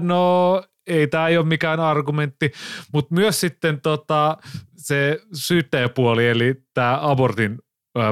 no 0.00 0.62
ei 0.86 1.06
tämä 1.06 1.28
ei 1.28 1.36
ole 1.36 1.46
mikään 1.46 1.80
argumentti, 1.80 2.52
mutta 2.92 3.14
myös 3.14 3.40
sitten 3.40 3.80
tota, 3.80 4.36
se 4.76 5.20
syyttäjäpuoli 5.32 6.28
eli 6.28 6.54
tämä 6.74 6.98
abortin 7.02 7.58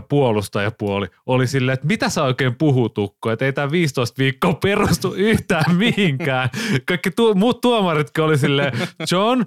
puolustajapuoli 0.09 1.07
oli 1.27 1.47
silleen, 1.47 1.75
että 1.75 1.87
mitä 1.87 2.09
sä 2.09 2.23
oikein 2.23 2.55
puhut 2.55 2.95
Tukko, 2.95 3.31
että 3.31 3.45
ei 3.45 3.53
tämä 3.53 3.71
15 3.71 4.19
viikkoa 4.19 4.55
perustu 4.55 5.15
yhtään 5.15 5.77
mihinkään. 5.77 6.51
Kaikki 6.89 7.11
tu- 7.11 7.35
muut 7.35 7.61
tuomaritkin 7.61 8.25
oli 8.25 8.39
silleen, 8.39 8.73
John, 9.13 9.43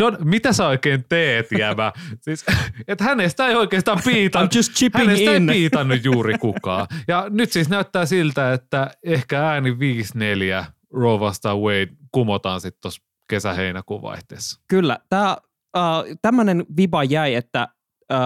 John, 0.00 0.16
mitä 0.24 0.52
sä 0.52 0.66
oikein 0.66 1.04
teet, 1.08 1.46
jäbä? 1.58 1.92
Siis, 2.24 2.44
että 2.88 3.04
hänestä 3.04 3.46
ei 3.46 3.54
oikeastaan 3.54 4.00
piitannut, 4.04 4.52
hänestä 4.94 5.36
in. 5.36 5.50
ei 5.50 5.54
piitannut 5.54 6.04
juuri 6.04 6.38
kukaan. 6.38 6.86
Ja 7.08 7.26
nyt 7.30 7.52
siis 7.52 7.68
näyttää 7.68 8.06
siltä, 8.06 8.52
että 8.52 8.90
ehkä 9.02 9.48
ääni 9.48 9.70
5-4 9.70 10.64
Roe 10.92 11.20
vastaan 11.20 11.60
Wade 11.60 11.88
kumotaan 12.12 12.60
sitten 12.60 12.80
tuossa 12.82 13.02
kesä-heinäkuun 13.30 14.02
vaihteessa. 14.02 14.60
Kyllä. 14.68 14.98
Tämä, 15.08 15.36
äh, 15.76 15.82
tämmöinen 16.22 16.66
viba 16.76 17.04
jäi, 17.04 17.34
että 17.34 17.68
äh, 18.12 18.18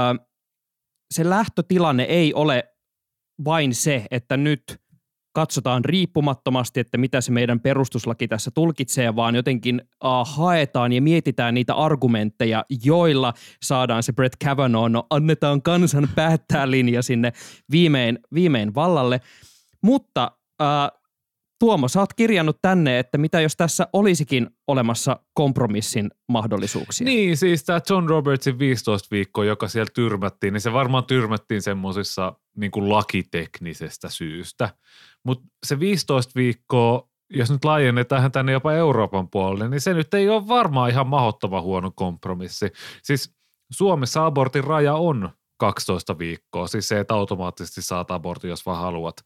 se 1.14 1.30
lähtötilanne 1.30 2.02
ei 2.02 2.34
ole 2.34 2.64
vain 3.44 3.74
se, 3.74 4.06
että 4.10 4.36
nyt 4.36 4.80
katsotaan 5.32 5.84
riippumattomasti, 5.84 6.80
että 6.80 6.99
mitä 6.99 7.20
se 7.20 7.32
meidän 7.32 7.60
perustuslaki 7.60 8.28
tässä 8.28 8.50
tulkitsee, 8.54 9.16
vaan 9.16 9.34
jotenkin 9.34 9.82
uh, 10.04 10.10
haetaan 10.37 10.92
ja 10.92 11.02
mietitään 11.02 11.54
niitä 11.54 11.75
argumentteja, 11.75 12.64
joilla 12.84 13.34
saadaan 13.62 14.02
se 14.02 14.12
Brett 14.12 14.34
Kavanaugh, 14.44 14.90
no 14.90 15.06
annetaan 15.10 15.62
kansan 15.62 16.08
päättää 16.14 16.70
linja 16.70 17.02
sinne 17.02 17.32
viimein, 17.70 18.18
viimein 18.34 18.75
vallalle. 18.75 19.20
Mutta 19.82 20.32
uh, 20.62 21.00
Tuomo, 21.60 21.88
sä 21.88 22.00
oot 22.00 22.14
kirjannut 22.14 22.58
tänne, 22.62 22.99
että 22.99 23.18
mitä 23.18 23.40
jos 23.40 23.56
tässä 23.56 23.88
olisikin 23.92 24.50
olemassa 24.66 25.20
kompromissin 25.34 26.10
mahdollisuuksia. 26.28 27.04
Niin, 27.04 27.37
siis 27.37 27.64
tämä 27.64 27.80
John 27.90 28.08
Robertsin 28.08 28.58
15 28.58 29.08
viikkoa, 29.10 29.44
joka 29.44 29.68
siellä 29.68 29.90
tyrmättiin, 29.94 30.52
niin 30.52 30.60
se 30.60 30.72
varmaan 30.72 31.04
tyrmättiin 31.04 31.62
semmoisissa 31.62 32.32
niin 32.56 32.70
lakiteknisestä 32.76 34.08
syystä. 34.08 34.68
Mutta 35.24 35.44
se 35.66 35.80
15 35.80 36.32
viikkoa, 36.34 37.08
jos 37.30 37.50
nyt 37.50 37.64
laajennetaan 37.64 38.32
tänne 38.32 38.52
jopa 38.52 38.72
Euroopan 38.72 39.30
puolelle, 39.30 39.68
niin 39.68 39.80
se 39.80 39.94
nyt 39.94 40.14
ei 40.14 40.28
ole 40.28 40.48
varmaan 40.48 40.90
ihan 40.90 41.06
mahottava 41.06 41.60
huono 41.62 41.90
kompromissi. 41.94 42.72
Siis 43.02 43.34
Suomessa 43.72 44.26
abortin 44.26 44.64
raja 44.64 44.94
on 44.94 45.30
12 45.58 46.18
viikkoa, 46.18 46.66
siis 46.66 46.88
se, 46.88 47.00
että 47.00 47.14
automaattisesti 47.14 47.82
saat 47.82 48.10
abortin, 48.10 48.50
jos 48.50 48.66
vaan 48.66 48.80
haluat, 48.82 49.16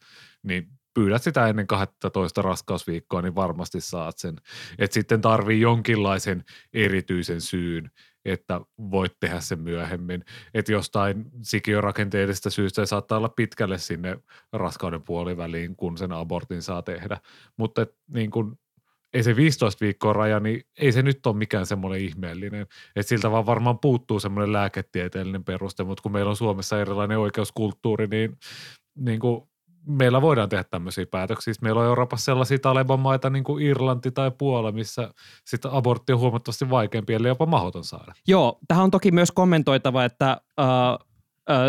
niin 0.43 0.69
pyydät 0.95 1.23
sitä 1.23 1.47
ennen 1.49 1.67
12 1.67 2.43
raskausviikkoa, 2.43 3.23
niin 3.23 3.35
varmasti 3.35 3.81
saat 3.81 4.19
sen. 4.19 4.37
Et 4.79 4.93
sitten 4.93 5.21
tarvii 5.21 5.61
jonkinlaisen 5.61 6.45
erityisen 6.73 7.41
syyn, 7.41 7.91
että 8.25 8.61
voit 8.79 9.13
tehdä 9.21 9.41
sen 9.41 9.61
myöhemmin. 9.61 10.25
Että 10.55 10.73
jostain 10.73 11.25
sikiorakenteellisesta 11.43 12.51
syystä 12.51 12.87
saattaa 12.87 13.19
olla 13.19 13.29
pitkälle 13.29 13.79
sinne 13.79 14.19
raskauden 14.53 15.03
puoliväliin, 15.03 15.77
kun 15.77 15.99
sen 15.99 16.13
abortin 16.13 16.63
saa 16.63 16.83
tehdä. 16.83 17.21
Mutta 17.57 17.87
niin 18.15 18.31
kun, 18.31 18.59
ei 19.13 19.23
se 19.23 19.37
15 19.37 19.85
viikkoa 19.85 20.13
raja, 20.13 20.41
niin 20.41 20.67
ei 20.79 20.93
se 20.93 21.03
nyt 21.03 21.27
ole 21.27 21.37
mikään 21.37 21.67
semmoinen 21.67 22.01
ihmeellinen. 22.01 22.67
Että 22.97 23.09
siltä 23.09 23.31
vaan 23.31 23.47
varmaan 23.47 23.79
puuttuu 23.79 24.21
semmoinen 24.21 24.53
lääketieteellinen 24.53 25.45
peruste, 25.45 25.85
mutta 25.85 26.03
kun 26.03 26.13
meillä 26.13 26.31
on 26.31 26.37
Suomessa 26.37 26.81
erilainen 26.81 27.19
oikeuskulttuuri, 27.19 28.07
niin, 28.07 28.39
niin 28.99 29.21
kuin 29.21 29.49
meillä 29.87 30.23
voidaan 30.23 30.49
tehdä 30.49 30.65
tämmöisiä 30.65 31.07
päätöksiä. 31.11 31.55
Meillä 31.61 31.81
on 31.81 31.87
Euroopassa 31.87 32.25
sellaisia 32.25 32.59
Taleban 32.59 33.01
maita 33.01 33.31
niin 33.31 33.45
kuin 33.45 33.63
Irlanti 33.63 34.11
tai 34.11 34.31
Puola, 34.39 34.73
missä 34.73 35.15
sitä 35.45 35.69
abortti 35.73 36.13
on 36.13 36.19
huomattavasti 36.19 36.71
vaikeampi, 36.71 37.15
eli 37.15 37.29
jopa 37.29 37.47
mahdoton 37.47 37.85
saada. 37.85 38.13
Joo, 38.27 38.59
tähän 38.69 38.85
on 38.85 38.91
toki 38.91 39.13
myös 39.13 39.33
kommentoitava, 39.33 40.05
että 40.05 40.31
äh, 40.61 40.67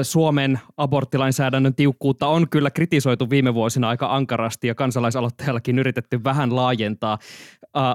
Suomen 0.02 0.60
aborttilainsäädännön 0.78 1.76
tiukkuutta 1.76 2.28
on 2.28 2.50
kyllä 2.50 2.72
kritisoitu 2.72 3.30
viime 3.30 3.54
vuosina 3.54 3.90
aika 3.90 4.16
ankarasti 4.16 4.68
ja 4.68 4.76
kansalaisaloitteellakin 4.76 5.80
yritetty 5.80 6.24
vähän 6.24 6.56
laajentaa, 6.56 7.18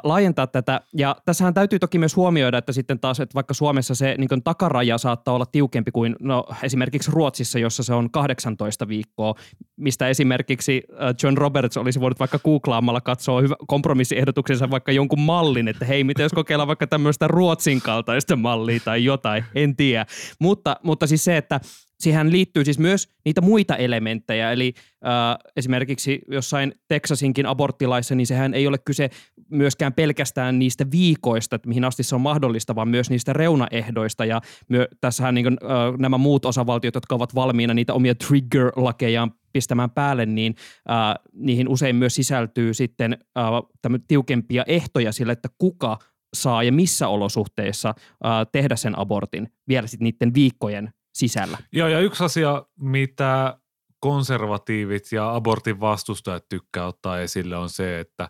laajentaa 0.05 0.47
tätä. 0.47 0.81
Ja 0.97 1.17
tässähän 1.25 1.55
täytyy 1.55 1.79
toki 1.79 1.99
myös 1.99 2.17
huomioida, 2.17 2.59
että 2.59 2.73
sitten 2.73 3.01
taas, 3.01 3.21
että 3.21 3.35
vaikka 3.35 3.55
Suomessa 3.55 3.95
se 3.95 4.15
niin 4.19 4.43
takaraja 4.45 4.99
saattaa 4.99 5.35
olla 5.35 5.47
tiukempi 5.47 5.91
kuin 5.91 6.17
no, 6.21 6.45
esimerkiksi 6.63 7.11
Ruotsissa, 7.11 7.59
jossa 7.59 7.83
se 7.83 7.95
on 7.95 8.11
18 8.11 8.89
viikkoa, 8.89 9.35
mistä 9.77 10.09
esimerkiksi 10.09 10.83
John 11.23 11.39
Roberts 11.39 11.77
olisi 11.77 12.01
voinut 12.01 12.19
vaikka 12.19 12.39
googlaamalla 12.39 13.01
katsoa 13.01 13.41
hyvä, 13.41 13.55
kompromissiehdotuksensa 13.67 14.71
vaikka 14.71 14.93
jonkun 14.93 15.21
mallin, 15.21 15.69
että 15.69 15.85
hei, 15.85 16.05
miten 16.05 16.23
jos 16.23 16.33
kokeillaan 16.33 16.69
vaikka 16.69 16.87
tämmöistä 16.87 17.29
Ruotsin 17.29 17.83
kaltaista 17.83 18.37
mallia 18.37 18.81
tai 18.85 19.05
jotain, 19.05 19.45
en 19.55 19.77
tiedä. 19.77 20.07
Mutta, 20.39 20.77
mutta 20.83 21.07
siis 21.07 21.25
se, 21.25 21.37
että 21.37 21.61
siihen 22.01 22.33
liittyy 22.33 22.65
siis 22.65 22.79
myös 22.79 23.09
niitä 23.25 23.41
muita 23.41 23.77
elementtejä, 23.77 24.53
eli 24.53 24.75
äh, 25.07 25.39
esimerkiksi 25.57 26.21
jossain 26.29 26.75
Texasinkin 26.89 27.47
aborttilaissa, 27.47 28.15
niin 28.15 28.27
sehän 28.27 28.55
ei 28.55 28.67
ole 28.67 28.79
kyse 28.79 29.11
myöskään 29.51 29.93
pelkästään 29.93 30.59
niistä 30.59 30.91
viikoista, 30.91 31.57
että 31.57 31.69
mihin 31.69 31.85
asti 31.85 32.03
se 32.03 32.15
on 32.15 32.21
mahdollista, 32.21 32.75
vaan 32.75 32.89
myös 32.89 33.11
niistä 33.11 33.33
reunaehdoista, 33.33 34.25
ja 34.25 34.41
myö, 34.69 34.89
tässähän 35.01 35.35
niin 35.35 35.45
kuin, 35.45 35.59
äh, 35.65 35.99
nämä 35.99 36.19
muut 36.19 36.45
osavaltiot, 36.45 36.95
jotka 36.95 37.15
ovat 37.15 37.35
valmiina 37.35 37.75
niitä 37.75 37.95
omia 37.95 38.15
trigger-lakejaan 38.15 39.31
pistämään 39.53 39.91
päälle, 39.91 40.27
niin 40.27 40.55
äh, 40.91 41.15
niihin 41.33 41.69
usein 41.69 41.97
myös 41.97 42.15
sisältyy 42.15 42.75
sitten 42.75 43.19
äh, 43.39 43.95
tiukempia 44.09 44.65
ehtoja 44.67 45.13
sille, 45.13 45.33
että 45.33 45.49
kuka 45.59 45.99
saa 46.35 46.63
ja 46.63 46.73
missä 46.73 47.09
olosuhteissa 47.09 47.89
äh, 47.89 48.33
tehdä 48.53 48.77
sen 48.77 48.99
abortin 48.99 49.49
vielä 49.69 49.87
sitten 49.87 50.05
niiden 50.05 50.35
viikkojen 50.35 50.93
sisällä. 51.15 51.59
Joo, 51.73 51.89
ja 51.89 52.01
yksi 52.01 52.25
asia, 52.25 52.65
mitä 52.81 53.59
konservatiivit 54.01 55.13
ja 55.13 55.35
abortin 55.35 55.81
vastustajat 55.81 56.49
tykkää 56.49 56.87
ottaa 56.87 57.21
esille 57.21 57.57
on 57.57 57.69
se, 57.69 58.01
että 58.01 58.29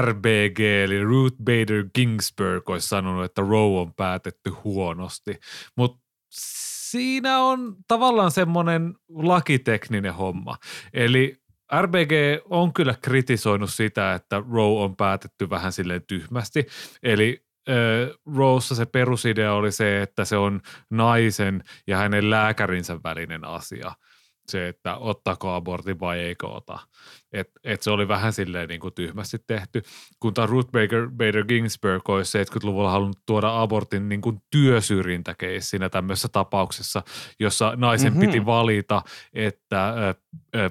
RBG 0.00 0.60
eli 0.60 1.04
Ruth 1.04 1.36
Bader 1.44 1.84
Ginsburg 1.94 2.70
olisi 2.70 2.88
sanonut, 2.88 3.24
että 3.24 3.42
Roe 3.42 3.80
on 3.80 3.94
päätetty 3.94 4.50
huonosti. 4.50 5.40
Mutta 5.76 6.06
siinä 6.30 7.38
on 7.38 7.76
tavallaan 7.88 8.30
semmoinen 8.30 8.94
lakitekninen 9.08 10.14
homma. 10.14 10.56
Eli 10.92 11.36
RBG 11.80 12.12
on 12.44 12.72
kyllä 12.72 12.94
kritisoinut 13.02 13.70
sitä, 13.70 14.14
että 14.14 14.42
Roe 14.52 14.84
on 14.84 14.96
päätetty 14.96 15.50
vähän 15.50 15.72
silleen 15.72 16.02
tyhmästi. 16.06 16.66
Eli 17.02 17.45
Rose 18.36 18.74
se 18.74 18.86
perusidea 18.86 19.52
oli 19.52 19.72
se, 19.72 20.02
että 20.02 20.24
se 20.24 20.36
on 20.36 20.60
naisen 20.90 21.64
ja 21.86 21.96
hänen 21.96 22.30
lääkärinsä 22.30 22.98
välinen 23.04 23.44
asia. 23.44 23.92
Se, 24.48 24.68
että 24.68 24.96
ottaako 24.96 25.54
abortin 25.54 26.00
vai 26.00 26.18
eikö 26.18 26.48
ota. 26.48 26.78
Et, 27.32 27.50
et 27.64 27.82
se 27.82 27.90
oli 27.90 28.08
vähän 28.08 28.32
silleen 28.32 28.68
niin 28.68 28.80
kuin 28.80 28.94
tyhmästi 28.94 29.38
tehty. 29.46 29.82
Kun 30.20 30.34
tämä 30.34 30.46
Ruth 30.46 30.70
Baker, 30.70 31.10
Bader 31.10 31.44
Ginsburg 31.44 32.08
olisi 32.08 32.38
70-luvulla 32.38 32.90
halunnut 32.90 33.22
tuoda 33.26 33.62
abortin 33.62 34.08
niin 34.08 34.20
kuin 34.20 34.42
työsyrjintäkeissinä 34.50 35.88
tämmöisessä 35.88 36.28
tapauksessa, 36.28 37.02
jossa 37.40 37.72
naisen 37.76 38.12
mm-hmm. 38.12 38.26
piti 38.26 38.46
valita, 38.46 39.02
että 39.32 39.94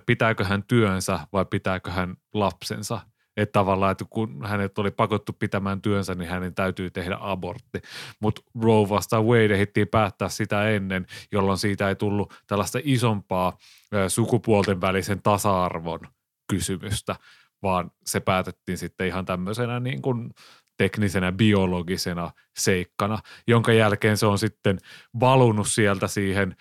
pitääkö 0.06 0.46
hän 0.46 0.64
työnsä 0.64 1.20
vai 1.34 1.46
pitääkö 1.46 1.92
hän 1.92 2.16
lapsensa– 2.34 3.00
että 3.38 3.54
tavallaan, 3.54 3.92
että 3.92 4.06
kun 4.10 4.46
hänet 4.46 4.80
oli 4.80 4.92
pakottu 4.92 5.34
pitämään 5.34 5.82
työnsä, 5.82 6.16
niin 6.16 6.30
hänen 6.30 6.56
täytyy 6.56 6.92
tehdä 6.92 7.18
abortti. 7.20 7.82
Mutta 8.20 8.42
Roe 8.62 8.90
vastaan 8.90 9.26
Wade 9.26 9.54
ehdittiin 9.54 9.88
päättää 9.88 10.30
sitä 10.30 10.70
ennen, 10.70 11.06
jolloin 11.32 11.58
siitä 11.58 11.90
ei 11.90 11.96
tullut 11.96 12.34
tällaista 12.48 12.80
isompaa 12.84 13.58
sukupuolten 14.08 14.82
välisen 14.82 15.22
tasa-arvon 15.22 16.00
kysymystä, 16.50 17.16
vaan 17.64 17.92
se 18.06 18.20
päätettiin 18.20 18.78
sitten 18.78 19.08
ihan 19.08 19.26
tämmöisenä 19.26 19.80
niin 19.80 20.02
kuin 20.02 20.30
teknisenä 20.78 21.32
biologisena 21.32 22.32
seikkana, 22.58 23.20
jonka 23.48 23.74
jälkeen 23.74 24.18
se 24.18 24.26
on 24.26 24.40
sitten 24.40 24.80
valunut 25.20 25.68
sieltä 25.68 26.08
siihen– 26.08 26.56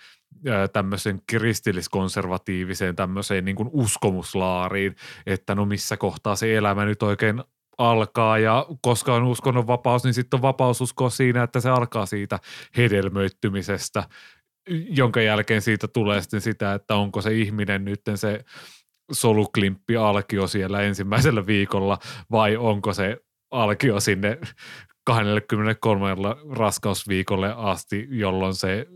tämmöisen 0.73 1.21
kristilliskonservatiiviseen 1.27 2.95
tämmöiseen 2.95 3.45
niin 3.45 3.55
kuin 3.55 3.69
uskomuslaariin, 3.71 4.95
että 5.25 5.55
no 5.55 5.65
missä 5.65 5.97
kohtaa 5.97 6.35
se 6.35 6.55
elämä 6.55 6.85
nyt 6.85 7.03
oikein 7.03 7.43
alkaa 7.77 8.37
ja 8.37 8.65
koska 8.81 9.13
on 9.13 9.23
uskonnon 9.23 9.67
vapaus, 9.67 10.03
niin 10.03 10.13
sitten 10.13 10.37
on 10.37 10.41
vapaus 10.41 10.81
uskoa 10.81 11.09
siinä, 11.09 11.43
että 11.43 11.59
se 11.59 11.69
alkaa 11.69 12.05
siitä 12.05 12.39
hedelmöittymisestä, 12.77 14.03
jonka 14.89 15.21
jälkeen 15.21 15.61
siitä 15.61 15.87
tulee 15.87 16.21
sitten 16.21 16.41
sitä, 16.41 16.73
että 16.73 16.95
onko 16.95 17.21
se 17.21 17.33
ihminen 17.33 17.85
nyt 17.85 18.01
se 18.15 18.45
soluklimppi 19.11 19.97
alkio 19.97 20.47
siellä 20.47 20.81
ensimmäisellä 20.81 21.45
viikolla 21.45 21.97
vai 22.31 22.57
onko 22.57 22.93
se 22.93 23.17
alkio 23.51 23.99
sinne 23.99 24.39
23 25.05 26.15
raskausviikolle 26.51 27.53
asti, 27.57 28.07
jolloin 28.09 28.53
se 28.53 28.87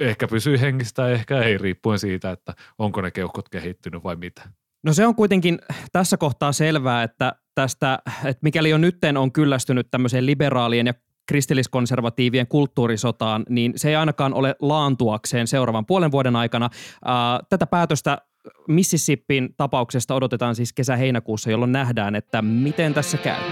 ehkä 0.00 0.28
pysyy 0.28 0.60
hengistä, 0.60 1.08
ehkä 1.08 1.42
ei, 1.42 1.58
riippuen 1.58 1.98
siitä, 1.98 2.30
että 2.30 2.54
onko 2.78 3.00
ne 3.00 3.10
keuhkot 3.10 3.48
kehittynyt 3.48 4.04
vai 4.04 4.16
mitä. 4.16 4.42
No 4.82 4.92
se 4.92 5.06
on 5.06 5.14
kuitenkin 5.14 5.58
tässä 5.92 6.16
kohtaa 6.16 6.52
selvää, 6.52 7.02
että 7.02 7.32
tästä, 7.54 7.98
että 8.24 8.40
mikäli 8.42 8.70
jo 8.70 8.78
nytten 8.78 9.16
on 9.16 9.32
kyllästynyt 9.32 9.90
tämmöiseen 9.90 10.26
liberaalien 10.26 10.86
ja 10.86 10.94
kristilliskonservatiivien 11.26 12.46
kulttuurisotaan, 12.46 13.44
niin 13.48 13.72
se 13.76 13.88
ei 13.88 13.96
ainakaan 13.96 14.34
ole 14.34 14.56
laantuakseen 14.60 15.46
seuraavan 15.46 15.86
puolen 15.86 16.10
vuoden 16.10 16.36
aikana. 16.36 16.70
Tätä 17.48 17.66
päätöstä 17.66 18.18
Mississippin 18.68 19.54
tapauksesta 19.56 20.14
odotetaan 20.14 20.54
siis 20.54 20.72
kesä-heinäkuussa, 20.72 21.50
jolloin 21.50 21.72
nähdään, 21.72 22.14
että 22.14 22.42
miten 22.42 22.94
tässä 22.94 23.18
käy. 23.18 23.42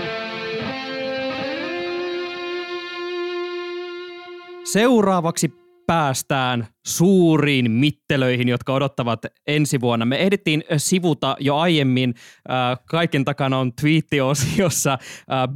Seuraavaksi 4.64 5.67
päästään 5.88 6.66
suuriin 6.86 7.70
mittelöihin, 7.70 8.48
jotka 8.48 8.74
odottavat 8.74 9.22
ensi 9.46 9.80
vuonna. 9.80 10.06
Me 10.06 10.16
ehdittiin 10.16 10.64
sivuta 10.76 11.36
jo 11.40 11.56
aiemmin, 11.56 12.14
äh, 12.50 12.78
kaiken 12.90 13.24
takana 13.24 13.58
on 13.58 13.72
twiittiosiossa 13.80 14.92
äh, 14.92 14.98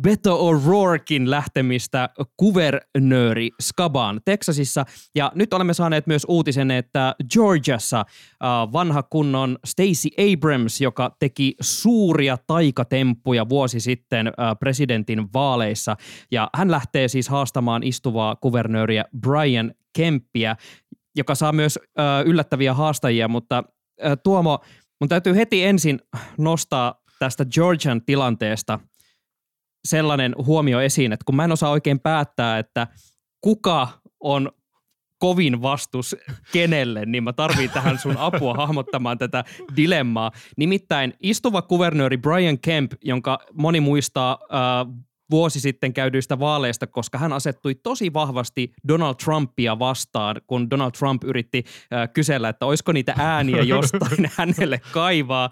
Beto 0.03 0.51
O'Rourkin 0.51 1.31
lähtemistä 1.31 2.09
kuvernööri 2.37 3.51
Skabaan 3.63 4.21
Texasissa. 4.25 4.85
Ja 5.15 5.33
nyt 5.35 5.55
olemme 5.55 5.75
saaneet 5.75 6.07
myös 6.07 6.27
uutisen, 6.29 6.71
että 6.71 7.15
Georgiassa 7.33 8.01
äh, 8.01 8.73
vanha 8.73 9.03
kunnon 9.03 9.59
Stacey 9.65 10.33
Abrams, 10.33 10.81
joka 10.81 11.17
teki 11.19 11.55
suuria 11.61 12.37
taikatemppuja 12.47 13.49
vuosi 13.49 13.81
sitten 13.81 14.27
äh, 14.27 14.33
presidentin 14.61 15.33
vaaleissa, 15.33 15.97
ja 16.31 16.51
hän 16.55 16.71
lähtee 16.71 17.09
siis 17.09 17.29
haastamaan 17.29 17.83
istuvaa 17.83 18.37
kuvernööriä 18.37 19.05
Brian 19.21 19.75
Kemppiä, 19.93 20.57
joka 21.17 21.35
saa 21.35 21.53
myös 21.53 21.79
ö, 21.79 22.03
yllättäviä 22.27 22.75
haastajia, 22.75 23.29
mutta 23.29 23.65
ö, 24.05 24.17
Tuomo, 24.17 24.59
mun 25.01 25.09
täytyy 25.09 25.37
heti 25.37 25.65
ensin 25.65 26.01
nostaa 26.39 26.95
tästä 27.19 27.45
Georgian 27.45 28.05
tilanteesta 28.05 28.79
sellainen 29.85 30.35
huomio 30.47 30.81
esiin, 30.81 31.13
että 31.13 31.25
kun 31.25 31.37
mä 31.37 31.45
en 31.45 31.53
osaa 31.53 31.71
oikein 31.71 32.01
päättää, 32.01 32.59
että 32.59 32.87
kuka 33.41 33.89
on 34.21 34.53
kovin 35.19 35.63
vastus 35.63 36.17
kenelle, 36.53 37.07
niin 37.07 37.25
mä 37.25 37.33
tarviin 37.33 37.71
tähän 37.71 37.99
sun 37.99 38.17
apua 38.17 38.55
hahmottamaan 38.55 39.19
tätä 39.19 39.45
dilemmaa. 39.77 40.31
Nimittäin 40.57 41.15
istuva 41.21 41.63
kuvernööri 41.63 42.17
Brian 42.17 42.59
Kemp, 42.59 42.93
jonka 43.03 43.39
moni 43.53 43.81
muistaa 43.81 44.39
äh, 44.43 44.95
vuosi 45.33 45.61
sitten 45.61 45.93
käydyistä 45.93 46.39
vaaleista, 46.39 46.87
koska 46.87 47.19
hän 47.19 47.33
asettui 47.33 47.75
tosi 47.75 48.13
vahvasti 48.13 48.73
Donald 48.89 49.15
Trumpia 49.25 49.79
vastaan, 49.79 50.41
kun 50.47 50.71
Donald 50.71 50.93
Trump 50.99 51.25
yritti 51.25 51.65
äh, 51.93 52.09
kysellä, 52.13 52.49
että 52.49 52.67
olisiko 52.67 52.93
niitä 52.93 53.15
ääniä 53.19 53.63
jostain 53.75 54.31
hänelle 54.37 54.81
kaivaa. 54.93 55.51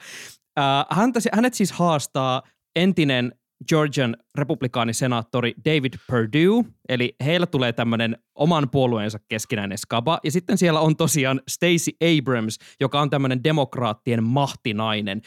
Äh, 0.59 0.99
häntä, 0.99 1.21
hänet 1.33 1.55
siis 1.55 1.73
haastaa 1.73 2.43
entinen 2.77 3.33
Georgian 3.69 4.17
republikaanisenaattori 4.35 5.55
David 5.65 5.95
Perdue, 6.11 6.65
eli 6.89 7.17
heillä 7.25 7.47
tulee 7.47 7.73
tämmöinen 7.73 8.17
oman 8.35 8.71
puolueensa 8.71 9.19
keskinäinen 9.29 9.79
skaba, 9.79 10.21
ja 10.25 10.31
sitten 10.31 10.59
siellä 10.59 10.81
on 10.81 10.97
tosiaan 10.97 11.41
Stacey 11.49 11.95
Abrams, 12.19 12.59
joka 12.81 13.01
on 13.01 13.11
tämmöinen 13.11 13.45
demokraattien 13.45 14.25
mahtinainen. 14.25 15.23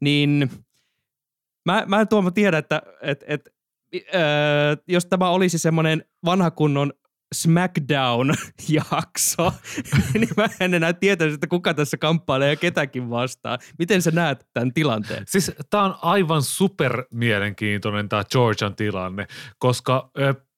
Niin 0.00 0.50
mä, 1.66 1.84
mä 1.86 2.00
en 2.00 2.08
tuomo 2.08 2.30
tiedä, 2.30 2.58
että 2.58 2.82
et, 3.02 3.24
et, 3.26 3.55
jos 4.88 5.06
tämä 5.06 5.30
olisi 5.30 5.58
semmoinen 5.58 6.04
vanha 6.24 6.50
kunnon 6.50 6.92
SmackDown-jakso, 7.34 9.52
niin 10.14 10.28
mä 10.36 10.48
en 10.60 10.74
enää 10.74 10.92
tietäisi, 10.92 11.34
että 11.34 11.46
kuka 11.46 11.74
tässä 11.74 11.96
kamppailee 11.96 12.50
ja 12.50 12.56
ketäkin 12.56 13.10
vastaa. 13.10 13.58
Miten 13.78 14.02
sä 14.02 14.10
näet 14.10 14.46
tämän 14.54 14.74
tilanteen? 14.74 15.22
Siis 15.26 15.52
tämä 15.70 15.84
on 15.84 15.94
aivan 16.02 16.42
super 16.42 17.04
mielenkiintoinen 17.10 18.08
tämä 18.08 18.24
Georgian 18.32 18.76
tilanne, 18.76 19.26
koska 19.58 20.10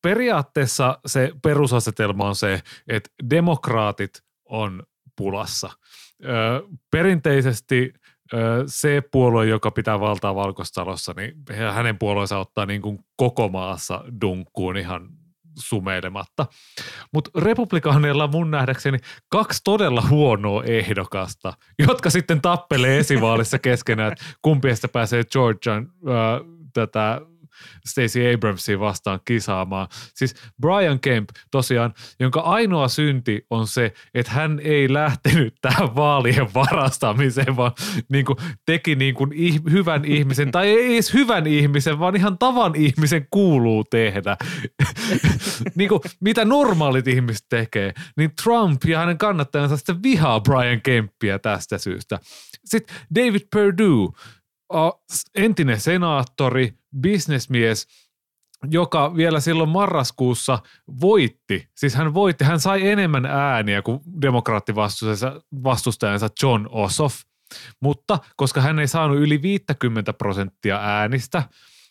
periaatteessa 0.03 0.98
se 1.07 1.33
perusasetelma 1.42 2.29
on 2.29 2.37
se, 2.37 2.62
että 2.88 3.11
demokraatit 3.31 4.22
on 4.44 4.83
pulassa. 5.16 5.70
Perinteisesti 6.90 7.92
se 8.66 9.02
puolue, 9.12 9.46
joka 9.46 9.70
pitää 9.70 10.00
valtaa 10.00 10.34
valkostalossa, 10.34 11.14
niin 11.16 11.34
hänen 11.72 11.98
puolueensa 11.98 12.38
ottaa 12.38 12.66
niin 12.66 12.82
kuin 12.82 12.98
koko 13.16 13.48
maassa 13.48 14.04
dunkkuun 14.20 14.76
ihan 14.76 15.08
sumeilematta. 15.58 16.46
Mutta 17.12 17.30
republikaaneilla 17.40 18.24
on 18.24 18.30
mun 18.30 18.50
nähdäkseni 18.50 18.98
kaksi 19.28 19.60
todella 19.64 20.02
huonoa 20.10 20.64
ehdokasta, 20.64 21.52
jotka 21.88 22.10
sitten 22.10 22.40
tappelee 22.40 22.98
esivaalissa 22.98 23.58
keskenään, 23.58 24.12
että 24.12 24.24
kumpi 24.42 24.68
pääsee 24.92 25.24
Georgian 25.24 25.82
äh, 25.82 26.46
tätä 26.74 27.20
Stacey 27.87 28.35
Abramsia 28.35 28.81
vastaan 28.81 29.21
kisaamaan. 29.25 29.88
Siis 30.14 30.35
Brian 30.61 31.01
Kemp 31.01 31.29
tosiaan, 31.51 31.94
jonka 32.21 32.40
ainoa 32.40 32.88
synti 32.88 33.47
on 33.51 33.66
se, 33.66 33.92
että 34.14 34.33
hän 34.33 34.61
ei 34.64 34.92
lähtenyt 34.92 35.55
tähän 35.61 35.94
vaalien 35.97 36.55
varastamiseen, 36.55 37.57
vaan 37.57 37.73
niin 38.09 38.25
kuin 38.25 38.37
teki 38.66 38.94
niin 38.94 39.14
kuin 39.14 39.31
hyvän 39.71 40.05
ihmisen, 40.05 40.51
tai 40.51 40.68
ei 40.68 40.94
edes 40.94 41.14
hyvän 41.14 41.47
ihmisen, 41.47 41.99
vaan 41.99 42.16
ihan 42.16 42.38
tavan 42.38 42.75
ihmisen 42.77 43.27
kuuluu 43.31 43.85
tehdä. 43.85 44.37
niin 45.75 45.88
kuin, 45.88 46.01
mitä 46.21 46.44
normaalit 46.44 47.09
ihmiset 47.09 47.47
tekee, 47.49 47.94
niin 48.16 48.31
Trump 48.42 48.85
ja 48.85 48.99
hänen 48.99 49.18
kannattajansa 49.18 49.77
sitten 49.77 50.03
vihaa 50.03 50.40
Brian 50.40 50.81
Kemppiä 50.83 51.38
tästä 51.38 51.79
syystä. 51.79 52.18
Sitten 52.64 52.97
David 53.14 53.47
Perdue, 53.55 54.09
entinen 55.35 55.81
senaattori, 55.81 56.74
bisnesmies, 57.00 57.87
joka 58.70 59.16
vielä 59.16 59.40
silloin 59.40 59.68
marraskuussa 59.68 60.59
voitti, 61.00 61.68
siis 61.74 61.94
hän 61.94 62.14
voitti, 62.14 62.44
hän 62.44 62.61
sai 62.61 62.88
enemmän 62.88 63.26
ääniä 63.26 63.83
kuin 63.83 64.00
demokraattivastustajansa 64.22 66.28
John 66.42 66.66
Ossoff, 66.70 67.22
mutta 67.81 68.18
koska 68.37 68.61
hän 68.61 68.78
ei 68.78 68.88
saanut 68.88 69.18
yli 69.18 69.42
50 69.42 70.12
prosenttia 70.12 70.76
äänistä, 70.76 71.42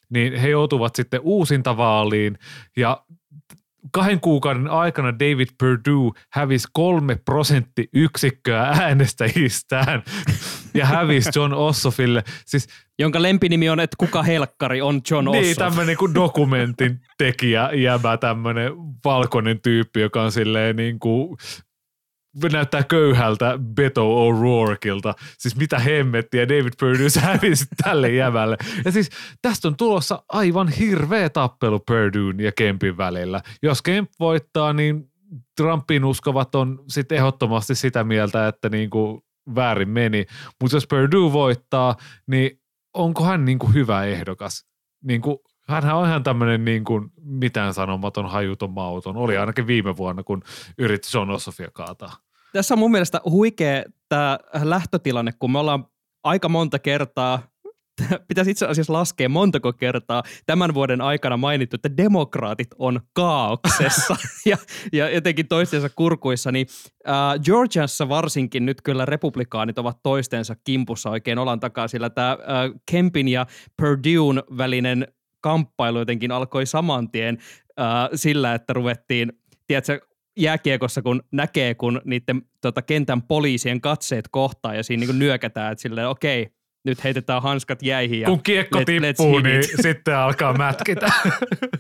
niin 0.10 0.40
he 0.40 0.50
joutuvat 0.50 0.96
sitten 0.96 1.22
uusintavaaliin 1.24 2.40
ja 2.78 3.06
kahden 3.92 4.20
kuukauden 4.20 4.68
aikana 4.68 5.20
David 5.20 5.48
Perdue 5.60 6.12
hävisi 6.34 6.68
kolme 6.74 7.16
prosenttiyksikköä 7.16 8.64
äänestäjistään 8.64 10.04
ja 10.74 10.86
hävisi 10.86 11.30
John 11.36 11.54
Ossoffille. 11.54 12.24
Siis, 12.46 12.68
Jonka 13.00 13.22
lempinimi 13.22 13.70
on, 13.70 13.80
että 13.80 13.96
kuka 14.00 14.24
helkkari 14.24 14.82
on 14.82 15.02
John 15.12 15.26
niin, 15.26 15.30
Ossoff. 15.30 15.46
Niin, 15.46 15.56
tämmöinen 15.56 15.98
kuin 15.98 16.14
dokumentin 16.14 17.00
tekijä, 17.18 17.70
jäbä, 17.74 18.18
tämmöinen 18.18 18.72
valkoinen 19.06 19.62
tyyppi, 19.62 20.02
joka 20.02 20.22
on 20.22 20.32
silleen 20.32 20.76
niin 20.76 21.00
kuin 21.00 21.38
näyttää 22.52 22.84
köyhältä 22.84 23.60
Beto 23.76 24.30
O'Rourkeilta. 24.30 25.14
Siis 25.38 25.56
mitä 25.56 25.80
hemmettiä 25.80 26.48
David 26.48 26.74
Perdue 26.80 27.22
hävisi 27.22 27.66
tälle 27.84 28.10
jävälle. 28.10 28.58
Ja 28.86 28.92
siis 28.92 29.10
tästä 29.42 29.68
on 29.68 29.78
tulossa 29.78 30.24
aivan 30.30 30.68
hirveä 30.68 31.30
tappelu 31.30 31.80
Perduen 31.80 32.40
ja 32.40 32.52
Kempin 32.52 32.98
välillä. 32.98 33.42
Jos 33.64 33.82
Kemp 33.82 34.12
voittaa, 34.20 34.74
niin 34.74 35.12
Trumpin 35.58 36.06
uskovat 36.06 36.56
on 36.56 36.84
sitten 36.88 37.18
ehdottomasti 37.18 37.76
sitä 37.76 38.04
mieltä, 38.04 38.48
että 38.48 38.70
niin 38.70 38.90
kuin 38.90 39.22
väärin 39.56 39.90
meni. 39.90 40.26
Mutta 40.62 40.76
jos 40.76 40.88
Perdue 40.88 41.34
voittaa, 41.34 41.96
niin 42.28 42.60
onko 42.94 43.24
hän 43.24 43.46
niin 43.46 43.60
kuin 43.60 43.74
hyvä 43.74 44.04
ehdokas? 44.04 44.66
Niin 45.04 45.22
kuin 45.22 45.38
Hänhän 45.68 45.96
on 45.96 46.08
ihan 46.08 46.24
tämmöinen 46.24 46.66
niin 46.66 46.84
kuin 46.84 47.12
mitään 47.22 47.74
sanomaton, 47.74 48.30
hajuton, 48.30 48.72
mauton. 48.72 49.18
Oli 49.18 49.38
ainakin 49.38 49.68
viime 49.68 49.98
vuonna, 49.98 50.24
kun 50.24 50.44
yritti 50.78 51.08
John 51.14 51.30
Ossoffia 51.30 51.72
kaataa. 51.74 52.27
Tässä 52.54 52.76
on 52.76 52.80
mun 52.80 52.92
mielestä 52.92 53.22
huikea 53.26 53.84
tämä 54.10 54.40
lähtötilanne, 54.64 55.32
kun 55.40 55.52
me 55.52 55.60
ollaan 55.60 55.86
aika 56.24 56.50
monta 56.50 56.80
kertaa 56.80 57.44
pitäisi 58.28 58.52
itse 58.52 58.66
asiassa 58.66 58.94
laskea 58.94 59.30
montako 59.30 59.74
kertaa 59.74 60.24
tämän 60.46 60.74
vuoden 60.74 61.02
aikana 61.02 61.38
mainittu, 61.38 61.76
että 61.76 61.98
demokraatit 61.98 62.68
on 62.80 63.02
kaauksessa. 63.14 64.16
Ja, 64.46 64.58
ja 64.94 65.10
jotenkin 65.10 65.48
toistensa 65.48 65.90
kurkuissa, 65.96 66.52
niin 66.52 66.68
äh, 67.10 67.40
Georgiassa 67.44 68.10
varsinkin 68.10 68.66
nyt 68.66 68.82
kyllä 68.82 69.06
republikaanit 69.06 69.80
ovat 69.80 69.98
toistensa 70.04 70.56
kimpussa 70.64 71.10
oikein 71.10 71.38
olan 71.38 71.60
takaa, 71.60 71.88
sillä 71.88 72.10
tämä 72.10 72.32
äh, 72.32 72.38
Kempin 72.92 73.28
ja 73.28 73.46
Perdue'n 73.82 74.58
välinen 74.58 75.08
kamppailu 75.42 76.00
jotenkin 76.00 76.32
alkoi 76.32 76.66
saman 76.66 77.12
tien 77.12 77.38
äh, 77.80 77.86
sillä, 78.16 78.54
että 78.54 78.74
ruvettiin, 78.74 79.34
tiedätkö, 79.68 80.00
jääkiekossa, 80.38 81.02
kun 81.02 81.24
näkee, 81.32 81.76
kun 81.76 82.02
niiden 82.06 82.42
tota, 82.62 82.82
kentän 82.82 83.22
poliisien 83.22 83.82
katseet 83.82 84.28
kohtaa 84.32 84.76
ja 84.76 84.84
siinä 84.84 85.06
niin 85.06 85.20
nyökätään, 85.20 85.72
että 85.72 85.82
silleen 85.82 86.08
okei, 86.08 86.42
okay, 86.42 86.58
nyt 86.86 87.04
heitetään 87.04 87.42
hanskat 87.42 87.84
jäihin. 87.84 88.20
Ja 88.20 88.28
kun 88.28 88.44
kiekko 88.44 88.80
let, 88.80 88.86
tippuu, 88.86 89.40
niin 89.40 89.64
sitten 89.82 90.18
alkaa 90.18 90.54
mätkitä. 90.54 91.12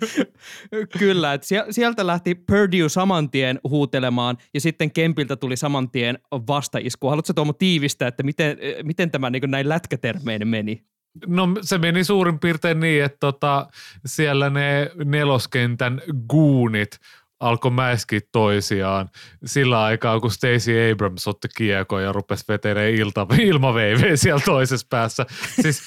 Kyllä, 1.00 1.34
että 1.34 1.48
sieltä 1.70 2.08
lähti 2.08 2.36
Purdue 2.36 2.90
saman 2.90 3.30
tien 3.30 3.60
huutelemaan 3.64 4.38
ja 4.54 4.62
sitten 4.62 4.92
Kempiltä 4.92 5.36
tuli 5.36 5.58
saman 5.58 5.92
tien 5.92 6.20
vastaisku. 6.32 7.08
Haluatko 7.08 7.34
Tuomo 7.34 7.54
tiivistää, 7.54 8.08
että 8.08 8.24
miten, 8.24 8.58
miten 8.84 9.12
tämä 9.12 9.30
niin 9.30 9.52
näin 9.52 9.70
lätkätermein 9.70 10.48
meni? 10.48 10.84
No 11.28 11.48
se 11.62 11.78
meni 11.78 12.04
suurin 12.04 12.40
piirtein 12.40 12.80
niin, 12.80 13.04
että 13.04 13.18
tota, 13.20 13.68
siellä 14.06 14.50
ne 14.50 14.92
neloskentän 15.06 16.02
guunit 16.30 17.00
alkoi 17.40 17.72
mäiskiä 17.72 18.20
toisiaan 18.32 19.10
sillä 19.46 19.84
aikaa, 19.84 20.20
kun 20.20 20.32
Stacey 20.32 20.92
Abrams 20.92 21.28
otti 21.28 21.48
kiekon 21.58 22.04
ja 22.04 22.12
rupesi 22.12 22.46
vetelee 22.48 22.92
ilta, 22.92 23.28
ilmaveivejä 23.40 24.16
siellä 24.16 24.42
toisessa 24.46 24.88
päässä. 24.90 25.26
Siis 25.62 25.82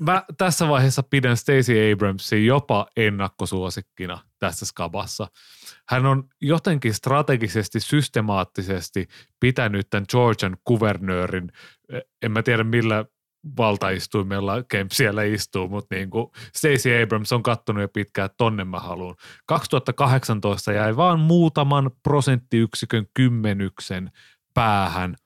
mä 0.00 0.24
tässä 0.38 0.68
vaiheessa 0.68 1.02
pidän 1.02 1.36
Stacey 1.36 1.92
Abramsia 1.92 2.38
jopa 2.38 2.86
ennakkosuosikkina 2.96 4.18
tässä 4.38 4.66
skabassa. 4.66 5.26
Hän 5.88 6.06
on 6.06 6.24
jotenkin 6.40 6.94
strategisesti, 6.94 7.80
systemaattisesti 7.80 9.08
pitänyt 9.40 9.90
tämän 9.90 10.06
Georgian 10.10 10.56
kuvernöörin, 10.64 11.52
en 12.22 12.32
mä 12.32 12.42
tiedä 12.42 12.64
millä 12.64 13.04
valtaistuimella 13.56 14.62
Kemp 14.62 14.90
siellä 14.90 15.22
istuu, 15.22 15.68
mutta 15.68 15.94
niin 15.94 16.10
kuin 16.10 16.26
Stacey 16.56 17.02
Abrams 17.02 17.32
on 17.32 17.42
kattonut 17.42 17.80
jo 17.80 17.88
pitkään, 17.88 18.26
että 18.26 18.36
tonne 18.36 18.64
mä 18.64 18.78
haluan. 18.80 19.14
2018 19.46 20.72
jäi 20.72 20.96
vaan 20.96 21.20
muutaman 21.20 21.90
prosenttiyksikön 22.02 23.06
kymmenyksen 23.14 24.10
päähän 24.54 25.16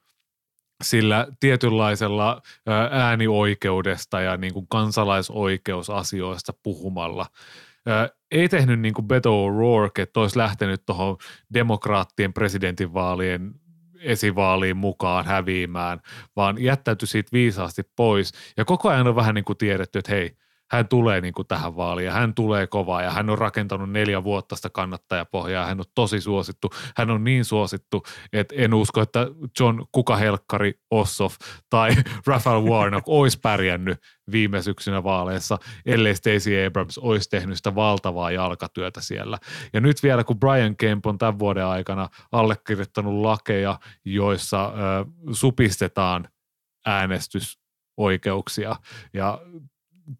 sillä 0.84 1.26
tietynlaisella 1.40 2.42
äänioikeudesta 2.90 4.20
ja 4.20 4.36
niin 4.36 4.52
kuin 4.52 4.66
kansalaisoikeusasioista 4.68 6.52
puhumalla. 6.62 7.26
Ei 8.30 8.48
tehnyt 8.48 8.80
niin 8.80 8.94
kuin 8.94 9.08
Beto 9.08 9.48
O'Rourke, 9.48 10.02
että 10.02 10.20
olisi 10.20 10.38
lähtenyt 10.38 10.82
tuohon 10.86 11.16
demokraattien 11.54 12.32
presidentinvaalien 12.32 13.54
esivaaliin 14.04 14.76
mukaan 14.76 15.24
häviämään, 15.24 16.00
vaan 16.36 16.62
jättäytyi 16.62 17.08
siitä 17.08 17.28
viisaasti 17.32 17.82
pois. 17.96 18.32
Ja 18.56 18.64
koko 18.64 18.88
ajan 18.88 19.06
on 19.06 19.16
vähän 19.16 19.34
niin 19.34 19.44
kuin 19.44 19.56
tiedetty, 19.56 19.98
että 19.98 20.12
hei, 20.12 20.36
hän 20.70 20.88
tulee 20.88 21.20
niin 21.20 21.34
kuin 21.34 21.48
tähän 21.48 21.76
vaaliin 21.76 22.06
ja 22.06 22.12
hän 22.12 22.34
tulee 22.34 22.66
kovaa 22.66 23.02
ja 23.02 23.10
hän 23.10 23.30
on 23.30 23.38
rakentanut 23.38 23.90
neljä 23.90 24.24
vuotta 24.24 24.56
sitä 24.56 24.70
kannattajapohjaa. 24.70 25.66
Hän 25.66 25.80
on 25.80 25.84
tosi 25.94 26.20
suosittu. 26.20 26.70
Hän 26.96 27.10
on 27.10 27.24
niin 27.24 27.44
suosittu, 27.44 28.02
että 28.32 28.54
en 28.58 28.74
usko, 28.74 29.00
että 29.00 29.26
John 29.60 29.84
Kukahelkkari 29.92 30.74
Ossoff 30.90 31.36
tai 31.70 31.90
Rafael 32.26 32.62
Warnock 32.62 33.08
olisi 33.08 33.38
pärjännyt 33.40 33.98
viime 34.32 34.62
syksynä 34.62 35.04
vaaleissa, 35.04 35.58
ellei 35.86 36.14
Stacey 36.14 36.66
Abrams 36.66 36.98
olisi 36.98 37.30
tehnyt 37.30 37.56
sitä 37.56 37.74
valtavaa 37.74 38.30
jalkatyötä 38.30 39.00
siellä. 39.00 39.38
Ja 39.72 39.80
nyt 39.80 40.02
vielä, 40.02 40.24
kun 40.24 40.40
Brian 40.40 40.76
Kemp 40.76 41.06
on 41.06 41.18
tämän 41.18 41.38
vuoden 41.38 41.66
aikana 41.66 42.08
allekirjoittanut 42.32 43.14
lakeja, 43.14 43.78
joissa 44.04 44.66
ö, 44.66 44.70
supistetaan 45.32 46.28
äänestysoikeuksia 46.86 48.76
ja 49.14 49.40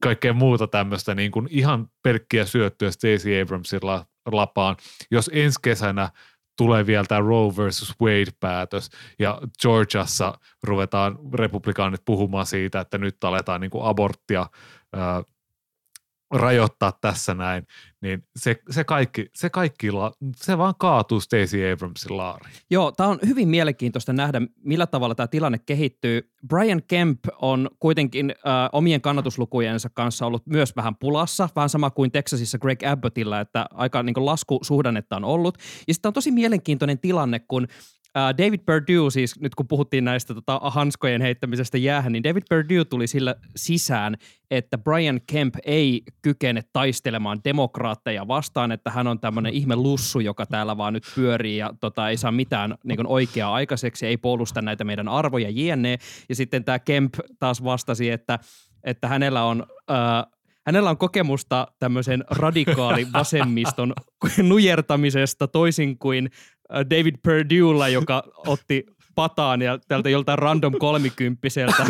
kaikkea 0.03 0.33
muuta 0.33 0.67
tämmöistä 0.67 1.15
niin 1.15 1.31
kuin 1.31 1.49
ihan 1.51 1.89
pelkkiä 2.03 2.45
syöttyä 2.45 2.91
Stacey 2.91 3.43
Abramsin 3.43 3.81
lapaan. 4.27 4.77
Jos 5.11 5.31
ensi 5.33 5.59
kesänä 5.63 6.11
tulee 6.57 6.87
vielä 6.87 7.05
tämä 7.05 7.21
Roe 7.21 7.57
versus 7.57 7.95
Wade-päätös 8.03 8.91
ja 9.19 9.41
Georgiassa 9.63 10.39
ruvetaan 10.63 11.19
republikaanit 11.35 12.01
puhumaan 12.05 12.47
siitä, 12.47 12.81
että 12.81 12.99
nyt 12.99 13.25
aletaan 13.25 13.61
niin 13.61 13.71
kuin 13.71 13.85
aborttia 13.85 14.47
rajoittaa 16.31 16.93
tässä 17.01 17.35
näin, 17.35 17.67
niin 18.01 18.25
se, 18.37 18.57
se 18.71 18.85
kaikki, 18.85 19.27
se 19.35 19.51
kaikki, 19.51 19.89
se 20.37 20.59
vaan 20.59 20.75
kaatuu 20.79 21.21
Stacey 21.21 21.73
Abramsin 21.73 22.17
laariin. 22.17 22.55
Joo, 22.71 22.93
tämä 22.93 23.09
on 23.09 23.19
hyvin 23.27 23.49
mielenkiintoista 23.49 24.13
nähdä, 24.13 24.41
millä 24.65 24.87
tavalla 24.87 25.15
tämä 25.15 25.27
tilanne 25.27 25.59
kehittyy. 25.67 26.31
Brian 26.49 26.83
Kemp 26.89 27.19
on 27.41 27.71
kuitenkin 27.79 28.31
äh, 28.31 28.69
omien 28.73 29.01
kannatuslukujensa 29.01 29.91
kanssa 29.95 30.27
ollut 30.27 30.47
myös 30.47 30.77
vähän 30.77 30.97
pulassa, 30.97 31.49
vähän 31.57 31.69
sama 31.69 31.91
kuin 31.91 32.13
Texasissa 32.13 32.59
Greg 32.59 32.83
Abbottilla, 32.83 33.41
että 33.41 33.67
aika 33.71 34.03
niin 34.03 34.15
laskusuhdannetta 34.27 35.17
on 35.17 35.25
ollut. 35.25 35.59
Ja 35.89 35.95
sitten 35.95 36.09
on 36.09 36.15
tosi 36.15 36.31
mielenkiintoinen 36.31 36.99
tilanne, 36.99 37.39
kun 37.39 37.67
David 38.39 38.61
Perdue, 38.67 39.11
siis 39.11 39.41
nyt 39.41 39.55
kun 39.55 39.69
puhuttiin 39.69 40.05
näistä 40.05 40.35
tota, 40.35 40.61
hanskojen 40.63 41.21
heittämisestä 41.21 41.79
jäähän, 41.79 42.13
niin 42.13 42.25
David 42.25 42.43
Perdue 42.49 42.85
tuli 42.85 43.07
sillä 43.07 43.35
sisään, 43.57 44.17
että 44.51 44.79
Brian 44.79 45.21
Kemp 45.27 45.55
ei 45.65 46.03
kykene 46.23 46.63
taistelemaan 46.73 47.41
demokraatteja 47.45 48.29
vastaan, 48.29 48.73
että 48.73 48.91
hän 48.91 49.07
on 49.07 49.21
tämmöinen 49.21 49.53
ihme 49.53 49.77
lussu, 49.77 50.21
joka 50.21 50.47
täällä 50.47 50.77
vaan 50.77 50.93
nyt 50.93 51.05
pyörii 51.15 51.57
ja 51.57 51.75
tota, 51.81 52.09
ei 52.09 52.17
saa 52.17 52.33
mitään 52.33 52.75
niin 52.85 53.07
oikeaa 53.07 53.55
aikaiseksi, 53.55 54.07
ei 54.07 54.17
puolusta 54.17 54.63
näitä 54.63 54.85
meidän 54.85 55.09
arvoja 55.09 55.49
jne. 55.51 55.99
Ja 56.29 56.35
sitten 56.35 56.65
tämä 56.65 56.79
Kemp 56.79 57.15
taas 57.39 57.65
vastasi, 57.65 58.11
että, 58.11 58.39
että 58.85 59.09
hänellä 59.09 59.45
on 59.45 59.67
uh, 59.91 60.35
hänellä 60.67 60.91
on 60.91 60.99
kokemusta 60.99 61.69
tämmöisen 61.79 62.25
radikaali 62.31 63.07
vasemmiston 63.13 63.93
nujertamisesta 64.43 65.49
toisin 65.49 65.99
kuin 65.99 66.31
äh, 66.33 66.54
David 66.71 67.15
Perduella, 67.23 67.89
joka 67.89 68.23
otti 68.47 68.87
pataan 69.15 69.63
ja 69.63 69.79
tältä 69.89 70.11
joltain 70.11 70.39
random 70.39 70.73
kolmikymppiseltä 70.79 71.87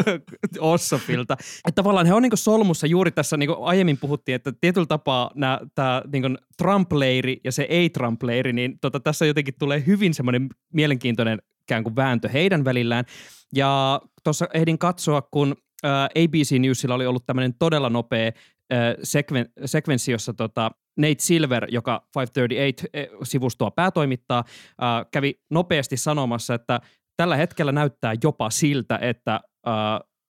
Ossofilta. 0.60 1.36
Että 1.40 1.82
tavallaan 1.82 2.06
he 2.06 2.14
on 2.14 2.22
niin 2.22 2.30
solmussa 2.34 2.86
juuri 2.86 3.10
tässä, 3.10 3.36
niin 3.36 3.46
kuin 3.46 3.58
aiemmin 3.62 3.98
puhuttiin, 3.98 4.34
että 4.34 4.52
tietyllä 4.60 4.86
tapaa 4.86 5.30
tämä 5.74 6.02
niin 6.12 6.38
Trump-leiri 6.56 7.40
ja 7.44 7.52
se 7.52 7.62
ei-Trump-leiri, 7.62 8.52
niin 8.52 8.78
tota, 8.80 9.00
tässä 9.00 9.26
jotenkin 9.26 9.54
tulee 9.58 9.82
hyvin 9.86 10.14
semmoinen 10.14 10.48
mielenkiintoinen 10.72 11.42
ikään 11.62 11.84
kuin 11.84 11.96
vääntö 11.96 12.28
heidän 12.28 12.64
välillään. 12.64 13.04
Ja 13.54 14.00
tuossa 14.24 14.48
ehdin 14.54 14.78
katsoa, 14.78 15.22
kun 15.22 15.56
ABC 16.22 16.58
Newsilla 16.58 16.94
oli 16.94 17.06
ollut 17.06 17.26
tämmöinen 17.26 17.54
todella 17.58 17.90
nopea 17.90 18.32
sekven, 19.02 19.46
sekvenssi, 19.64 20.12
jossa 20.12 20.34
tota 20.34 20.70
Nate 20.98 21.16
Silver, 21.18 21.66
joka 21.70 22.06
538-sivustoa 22.18 23.70
päätoimittaa, 23.70 24.44
kävi 25.10 25.34
nopeasti 25.50 25.96
sanomassa, 25.96 26.54
että 26.54 26.80
tällä 27.16 27.36
hetkellä 27.36 27.72
näyttää 27.72 28.14
jopa 28.24 28.50
siltä, 28.50 28.98
että 29.02 29.40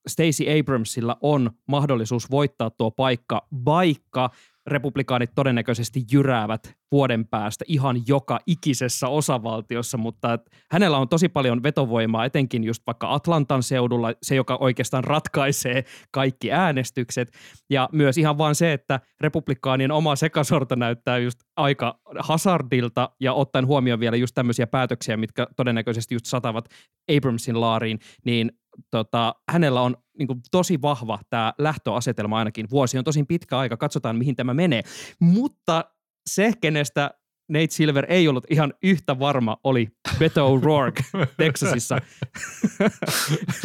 Stacey 0.08 0.60
Abramsilla 0.60 1.18
on 1.22 1.52
mahdollisuus 1.68 2.32
voittaa 2.32 2.70
tuo 2.70 2.92
paikka, 2.92 3.48
vaikka 3.66 4.30
republikaanit 4.68 5.32
todennäköisesti 5.36 6.04
jyräävät 6.12 6.76
vuoden 6.92 7.28
päästä 7.28 7.66
ihan 7.68 8.02
joka 8.08 8.40
ikisessä 8.48 9.08
osavaltiossa, 9.08 9.98
mutta 9.98 10.40
hänellä 10.72 10.98
on 10.98 11.10
tosi 11.10 11.30
paljon 11.30 11.64
vetovoimaa, 11.64 12.26
etenkin 12.26 12.64
just 12.64 12.84
vaikka 12.88 13.14
Atlantan 13.14 13.64
seudulla, 13.64 14.14
se 14.22 14.36
joka 14.36 14.58
oikeastaan 14.60 15.04
ratkaisee 15.04 15.84
kaikki 16.12 16.52
äänestykset. 16.52 17.32
Ja 17.70 17.90
myös 17.92 18.18
ihan 18.18 18.38
vaan 18.38 18.56
se, 18.56 18.74
että 18.74 19.00
republikaanien 19.22 19.92
oma 19.92 20.16
sekasorta 20.16 20.76
näyttää 20.76 21.18
just 21.18 21.40
aika 21.58 22.00
hazardilta 22.20 23.10
ja 23.20 23.34
ottaen 23.34 23.68
huomioon 23.68 24.00
vielä 24.00 24.16
just 24.16 24.36
tämmöisiä 24.36 24.68
päätöksiä, 24.68 25.18
mitkä 25.18 25.48
todennäköisesti 25.56 26.16
just 26.16 26.26
satavat 26.26 26.70
Abramsin 27.18 27.62
laariin, 27.62 28.00
niin 28.26 28.52
tota, 28.92 29.36
hänellä 29.52 29.82
on 29.82 29.98
niin 30.20 30.28
kuin, 30.28 30.42
tosi 30.52 30.82
vahva 30.82 31.20
tämä 31.30 31.54
lähtöasetelma 31.58 32.38
ainakin. 32.38 32.68
Vuosi 32.70 32.98
on 32.98 33.04
tosin 33.04 33.28
pitkä 33.28 33.58
aika, 33.58 33.78
katsotaan 33.78 34.16
mihin 34.16 34.36
tämä 34.36 34.54
menee. 34.54 34.82
Mutta 35.20 35.86
se, 36.30 36.54
kenestä 36.62 37.12
Nate 37.50 37.68
Silver 37.70 38.06
ei 38.10 38.28
ollut 38.28 38.46
ihan 38.50 38.74
yhtä 38.84 39.20
varma, 39.20 39.58
oli 39.64 39.88
Beto 40.20 40.56
O'Rourke 40.56 41.04
Texasissa. 41.38 41.98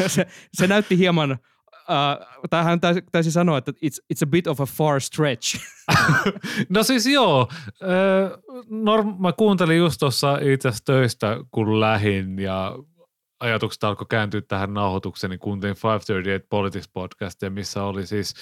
se, 0.07 0.27
se 0.53 0.67
näytti 0.67 0.99
hieman, 0.99 1.31
uh, 1.31 2.49
tai 2.51 2.65
hän 2.65 2.81
taisi, 2.81 3.03
taisi 3.13 3.31
sanoa, 3.31 3.59
että 3.59 3.73
it's, 3.73 4.15
it's 4.15 4.23
a 4.23 4.31
bit 4.31 4.47
of 4.47 4.61
a 4.61 4.67
far 4.67 5.01
stretch. 5.01 5.61
no 6.75 6.83
siis 6.83 7.07
joo, 7.07 7.49
norm, 8.71 9.17
mä 9.19 9.33
kuuntelin 9.33 9.79
just 9.79 9.99
tuossa 9.99 10.39
itse 10.43 10.71
töistä, 10.85 11.37
kun 11.51 11.81
lähin 11.81 12.39
ja 12.39 12.73
ajatukset 13.45 13.85
alkoi 13.85 14.07
kääntyä 14.11 14.41
tähän 14.41 14.75
nauhoitukseen, 14.75 15.31
niin 15.31 15.41
kuuntelin 15.41 15.77
538 15.83 16.49
Politics 16.49 16.89
podcastia, 16.93 17.51
missä 17.51 17.83
oli 17.83 18.07
siis 18.07 18.35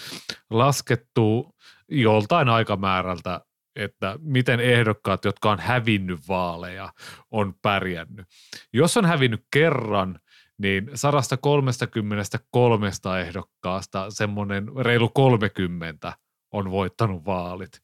laskettu 0.50 1.54
joltain 1.88 2.48
aikamäärältä, 2.48 3.40
että 3.76 4.18
miten 4.20 4.60
ehdokkaat, 4.60 5.24
jotka 5.24 5.50
on 5.50 5.58
hävinnyt 5.58 6.28
vaaleja, 6.28 6.92
on 7.30 7.54
pärjännyt. 7.62 8.26
Jos 8.72 8.96
on 8.96 9.04
hävinnyt 9.04 9.46
kerran, 9.52 10.18
niin 10.58 10.90
133 10.94 12.90
ehdokkaasta 13.20 14.10
semmoinen 14.10 14.68
reilu 14.78 15.08
30 15.08 16.12
on 16.52 16.70
voittanut 16.70 17.24
vaalit. 17.24 17.80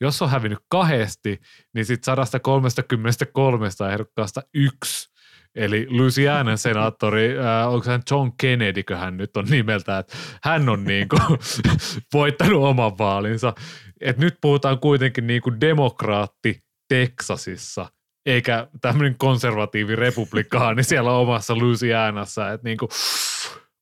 Jos 0.00 0.22
on 0.22 0.30
hävinnyt 0.30 0.58
kahdesti, 0.68 1.40
niin 1.74 1.86
sitten 1.86 2.16
133 2.16 3.68
ehdokkaasta 3.92 4.42
yksi 4.54 5.13
Eli 5.54 5.86
Louisianan 5.90 6.58
senaattori, 6.58 7.38
äh, 7.38 7.72
onko 7.72 7.90
hän 7.90 8.02
John 8.10 8.32
Kennedy, 8.40 8.82
hän 8.94 9.16
nyt 9.16 9.36
on 9.36 9.44
nimeltä, 9.50 9.98
että 9.98 10.16
hän 10.42 10.68
on 10.68 10.84
niin 10.84 11.08
kuin 11.08 11.38
voittanut 12.14 12.62
oman 12.62 12.98
vaalinsa. 12.98 13.54
Et 14.00 14.18
nyt 14.18 14.38
puhutaan 14.40 14.78
kuitenkin 14.78 15.26
niin 15.26 15.42
kuin 15.42 15.60
demokraatti 15.60 16.64
Teksasissa, 16.88 17.86
eikä 18.26 18.68
tämmöinen 18.80 19.14
konservatiivi 19.18 19.96
republikaani 19.96 20.82
siellä 20.82 21.12
omassa 21.12 21.58
Louisianassa. 21.58 22.52
Että 22.52 22.68
niin 22.68 22.78
kuin, 22.78 22.88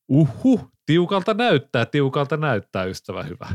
uhu, 0.07 0.71
tiukalta 0.85 1.33
näyttää, 1.33 1.85
tiukalta 1.85 2.37
näyttää, 2.37 2.83
ystävä 2.83 3.23
hyvä. 3.23 3.47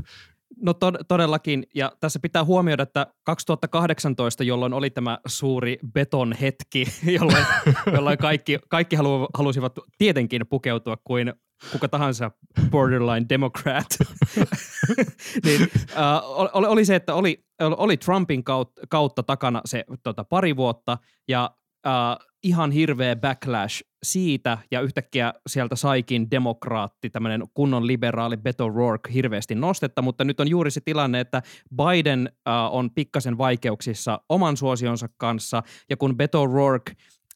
No 0.63 0.75
to- 0.75 1.05
todellakin, 1.09 1.67
ja 1.75 1.93
tässä 2.01 2.19
pitää 2.19 2.45
huomioida, 2.45 2.83
että 2.83 3.07
2018, 3.25 4.45
jolloin 4.45 4.73
oli 4.73 4.91
tämä 4.91 5.19
suuri 5.27 5.79
beton 5.93 6.33
hetki, 6.33 6.87
jolloin, 7.19 7.45
jolloin 7.93 8.19
kaikki, 8.19 8.59
kaikki 8.69 8.97
halu, 8.97 9.29
halusivat 9.35 9.79
tietenkin 9.99 10.47
pukeutua 10.51 10.97
kuin 11.05 11.33
kuka 11.73 11.89
tahansa 11.89 12.31
borderline 12.71 13.27
democrat, 13.29 13.87
niin 15.45 15.63
uh, 15.63 16.49
oli, 16.53 16.67
oli 16.67 16.85
se, 16.85 16.95
että 16.95 17.15
oli, 17.15 17.45
oli 17.61 17.97
Trumpin 17.97 18.45
kautta, 18.45 18.83
kautta 18.89 19.23
takana 19.23 19.61
se 19.65 19.85
tota, 20.03 20.25
pari 20.25 20.57
vuotta, 20.57 20.99
ja 21.29 21.51
uh, 21.87 22.27
ihan 22.43 22.71
hirveä 22.71 23.17
backlash 23.17 23.88
siitä, 24.03 24.59
ja 24.71 24.81
yhtäkkiä 24.81 25.35
sieltä 25.47 25.77
saikin 25.77 26.31
demokraatti, 26.31 27.11
tämmöinen 27.11 27.43
kunnon 27.55 27.87
liberaali 27.87 28.37
Beto 28.37 28.69
O'Rourke 28.69 29.13
hirveästi 29.13 29.55
nostetta, 29.55 30.03
mutta 30.03 30.25
nyt 30.25 30.41
on 30.41 30.49
juuri 30.49 30.71
se 30.71 30.81
tilanne, 30.85 31.21
että 31.21 31.43
Biden 31.77 32.33
uh, 32.33 32.77
on 32.77 32.91
pikkasen 32.91 33.39
vaikeuksissa 33.39 34.21
oman 34.29 34.57
suosionsa 34.57 35.09
kanssa, 35.17 35.63
ja 35.91 35.97
kun 35.97 36.17
Beto 36.17 36.47
O'Rourke 36.47 36.95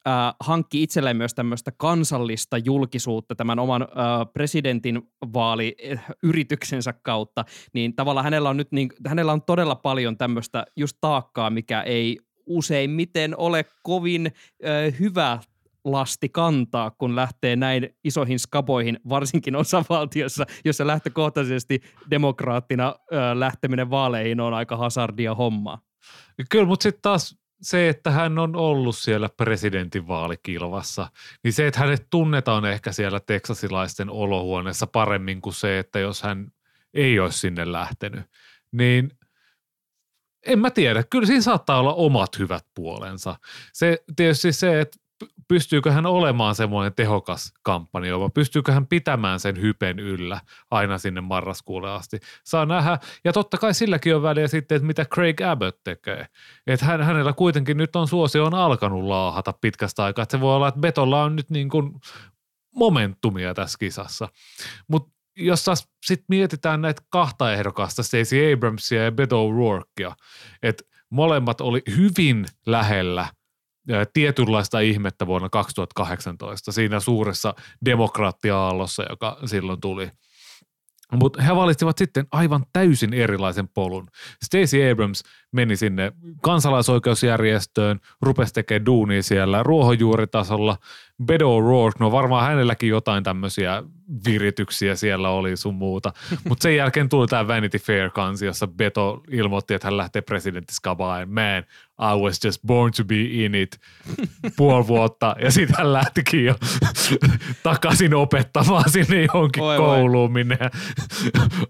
äh, 0.08 0.34
hankki 0.40 0.82
itselleen 0.82 1.16
myös 1.16 1.34
tämmöistä 1.34 1.72
kansallista 1.76 2.58
julkisuutta 2.58 3.34
tämän 3.34 3.58
oman 3.58 3.82
äh, 3.82 3.88
presidentin 4.32 5.02
vaaliyrityksensä 5.32 6.92
kautta, 6.92 7.44
niin 7.74 7.96
tavallaan 7.96 8.24
hänellä 8.24 8.50
on 8.50 8.56
nyt 8.56 8.72
niin, 8.72 8.90
hänellä 9.06 9.32
on 9.32 9.42
todella 9.42 9.74
paljon 9.74 10.18
tämmöistä 10.18 10.64
just 10.76 10.96
taakkaa, 11.00 11.50
mikä 11.50 11.82
ei 11.82 12.18
useimmiten 12.46 13.36
ole 13.36 13.64
kovin 13.82 14.26
äh, 14.26 14.98
hyvä 15.00 15.38
lasti 15.84 16.28
kantaa, 16.28 16.90
kun 16.90 17.16
lähtee 17.16 17.56
näin 17.56 17.96
isoihin 18.04 18.38
skaboihin, 18.38 19.00
varsinkin 19.08 19.56
osavaltiossa, 19.56 20.46
jossa 20.64 20.86
lähtökohtaisesti 20.86 21.82
demokraattina 22.10 22.94
ö, 23.12 23.16
lähteminen 23.34 23.90
vaaleihin 23.90 24.40
on 24.40 24.54
aika 24.54 24.76
hazardia 24.76 25.34
hommaa. 25.34 25.80
Kyllä, 26.50 26.66
mutta 26.66 26.82
sitten 26.82 27.02
taas 27.02 27.42
se, 27.62 27.88
että 27.88 28.10
hän 28.10 28.38
on 28.38 28.56
ollut 28.56 28.96
siellä 28.96 29.28
presidentin 29.28 30.08
vaalikilvassa, 30.08 31.08
niin 31.44 31.52
se, 31.52 31.66
että 31.66 31.80
hänet 31.80 32.06
tunnetaan 32.10 32.64
ehkä 32.64 32.92
siellä 32.92 33.20
teksasilaisten 33.20 34.10
olohuoneessa 34.10 34.86
paremmin 34.86 35.40
kuin 35.40 35.54
se, 35.54 35.78
että 35.78 35.98
jos 35.98 36.22
hän 36.22 36.52
ei 36.94 37.18
olisi 37.18 37.38
sinne 37.38 37.72
lähtenyt, 37.72 38.24
niin 38.72 39.10
en 40.46 40.58
mä 40.58 40.70
tiedä. 40.70 41.02
Kyllä 41.02 41.26
siinä 41.26 41.40
saattaa 41.40 41.80
olla 41.80 41.94
omat 41.94 42.38
hyvät 42.38 42.66
puolensa. 42.74 43.36
Se 43.72 43.98
tietysti 44.16 44.52
se, 44.52 44.80
että 44.80 44.98
pystyykö 45.52 45.92
hän 45.92 46.06
olemaan 46.06 46.54
semmoinen 46.54 46.94
tehokas 46.94 47.52
kampanja, 47.62 48.20
vai 48.20 48.30
pystyykö 48.34 48.72
hän 48.72 48.86
pitämään 48.86 49.40
sen 49.40 49.60
hypen 49.60 49.98
yllä 49.98 50.40
aina 50.70 50.98
sinne 50.98 51.20
marraskuulle 51.20 51.90
asti. 51.90 52.20
Saa 52.44 52.66
nähdä, 52.66 52.98
ja 53.24 53.32
totta 53.32 53.58
kai 53.58 53.74
silläkin 53.74 54.16
on 54.16 54.22
väliä 54.22 54.48
sitten, 54.48 54.76
että 54.76 54.86
mitä 54.86 55.04
Craig 55.04 55.40
Abbott 55.40 55.80
tekee. 55.84 56.26
Että 56.66 56.86
hän, 56.86 57.02
hänellä 57.02 57.32
kuitenkin 57.32 57.76
nyt 57.76 57.96
on 57.96 58.08
suosio 58.08 58.44
on 58.44 58.54
alkanut 58.54 59.04
laahata 59.04 59.52
pitkästä 59.52 60.04
aikaa, 60.04 60.22
että 60.22 60.36
se 60.36 60.40
voi 60.40 60.56
olla, 60.56 60.68
että 60.68 60.80
Betolla 60.80 61.22
on 61.22 61.36
nyt 61.36 61.50
niin 61.50 61.68
kuin 61.68 61.92
momentumia 62.74 63.54
tässä 63.54 63.78
kisassa. 63.78 64.28
Mutta 64.88 65.12
jos 65.36 65.64
sitten 66.06 66.26
mietitään 66.28 66.82
näitä 66.82 67.02
kahta 67.10 67.52
ehdokasta, 67.52 68.02
Stacey 68.02 68.52
Abramsia 68.52 69.04
ja 69.04 69.12
Beto 69.12 69.48
O'Rourkea, 69.48 70.14
että 70.62 70.84
molemmat 71.10 71.60
oli 71.60 71.82
hyvin 71.96 72.46
lähellä– 72.66 73.28
tietynlaista 74.12 74.80
ihmettä 74.80 75.26
vuonna 75.26 75.48
2018 75.48 76.72
siinä 76.72 77.00
suuressa 77.00 77.54
demokraattia-aallossa, 77.84 79.04
joka 79.10 79.38
silloin 79.46 79.80
tuli. 79.80 80.10
Mutta 81.12 81.42
he 81.42 81.56
valitsivat 81.56 81.98
sitten 81.98 82.26
aivan 82.32 82.64
täysin 82.72 83.14
erilaisen 83.14 83.68
polun. 83.68 84.08
Stacey 84.44 84.90
Abrams 84.90 85.22
meni 85.52 85.76
sinne 85.76 86.12
kansalaisoikeusjärjestöön, 86.42 88.00
rupesi 88.22 88.54
tekemään 88.54 88.86
duunia 88.86 89.22
siellä 89.22 89.62
ruohonjuuritasolla. 89.62 90.76
Beto 91.24 91.58
O'Rourke, 91.58 91.96
no 92.00 92.12
varmaan 92.12 92.44
hänelläkin 92.44 92.88
jotain 92.88 93.24
tämmöisiä 93.24 93.82
virityksiä 94.26 94.94
siellä 94.94 95.30
oli 95.30 95.56
sun 95.56 95.74
muuta. 95.74 96.12
Mutta 96.48 96.62
sen 96.62 96.76
jälkeen 96.76 97.08
tuli 97.08 97.26
tämä 97.26 97.48
Vanity 97.48 97.78
Fair 97.78 98.10
kansi, 98.10 98.46
jossa 98.46 98.66
Beto 98.66 99.22
ilmoitti, 99.30 99.74
että 99.74 99.86
hän 99.86 99.96
lähtee 99.96 100.22
presidenttiskabaan. 100.22 101.28
Man, 101.28 101.64
I 102.02 102.22
was 102.22 102.44
just 102.44 102.62
born 102.66 102.92
to 102.96 103.04
be 103.04 103.20
in 103.20 103.54
it. 103.54 103.80
Puoli 104.56 104.86
vuotta. 104.86 105.36
Ja 105.42 105.50
sitten 105.50 105.76
hän 105.78 105.92
lähtikin 105.92 106.44
jo 106.44 106.54
takaisin 107.62 108.14
opettamaan 108.14 108.90
sinne 108.90 109.22
johonkin 109.24 109.62
Oi, 109.62 109.76
kouluun, 109.76 110.32
minne 110.32 110.58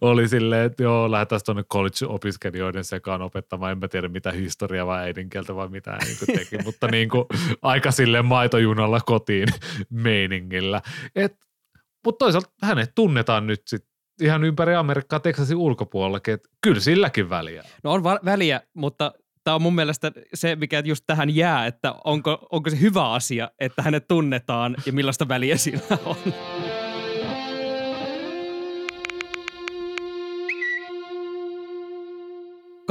oli 0.01 0.29
silleen, 0.29 0.67
että 0.67 0.83
joo, 0.83 1.11
lähdetään 1.11 1.41
tuonne 1.45 1.63
college-opiskelijoiden 1.63 2.85
sekaan 2.85 3.23
opettamaan. 3.23 3.72
En 3.73 3.79
mä 3.79 3.89
tiedä 3.89 4.09
mitä 4.09 4.33
historiaa 4.33 4.87
vai 4.87 5.03
äidinkieltä 5.03 5.55
vai 5.55 5.69
mitä 5.69 5.99
niin 6.05 6.39
teki, 6.39 6.65
mutta 6.65 6.89
niin 6.89 7.09
kuin 7.09 7.25
aika 7.63 7.91
silleen 7.91 8.25
maitojunalla 8.25 9.01
kotiin 9.01 9.49
meiningillä. 9.91 10.83
Et, 11.17 11.37
mutta 12.05 12.25
toisaalta 12.25 12.51
hänet 12.63 12.93
tunnetaan 12.95 13.47
nyt 13.47 13.63
sit 13.67 13.85
ihan 14.23 14.45
ympäri 14.45 14.75
Amerikkaa 14.75 15.21
Texasin 15.21 15.57
ulkopuolellakin, 15.57 16.35
että 16.35 16.49
kyllä 16.63 16.81
silläkin 16.81 17.31
väliä. 17.31 17.65
No 17.85 17.93
on 17.93 18.05
va- 18.05 18.21
väliä, 18.25 18.61
mutta 18.75 19.13
tämä 19.45 19.55
on 19.55 19.63
mun 19.63 19.75
mielestä 19.75 20.13
se, 20.35 20.57
mikä 20.57 20.83
just 20.85 21.05
tähän 21.07 21.37
jää, 21.37 21.67
että 21.67 21.95
onko, 22.05 22.47
onko 22.51 22.71
se 22.71 22.81
hyvä 22.81 23.13
asia, 23.13 23.51
että 23.59 23.83
hänet 23.83 24.09
tunnetaan 24.09 24.77
ja 24.87 24.93
millaista 24.93 25.29
väliä 25.29 25.57
sillä 25.57 25.99
on. 26.05 26.17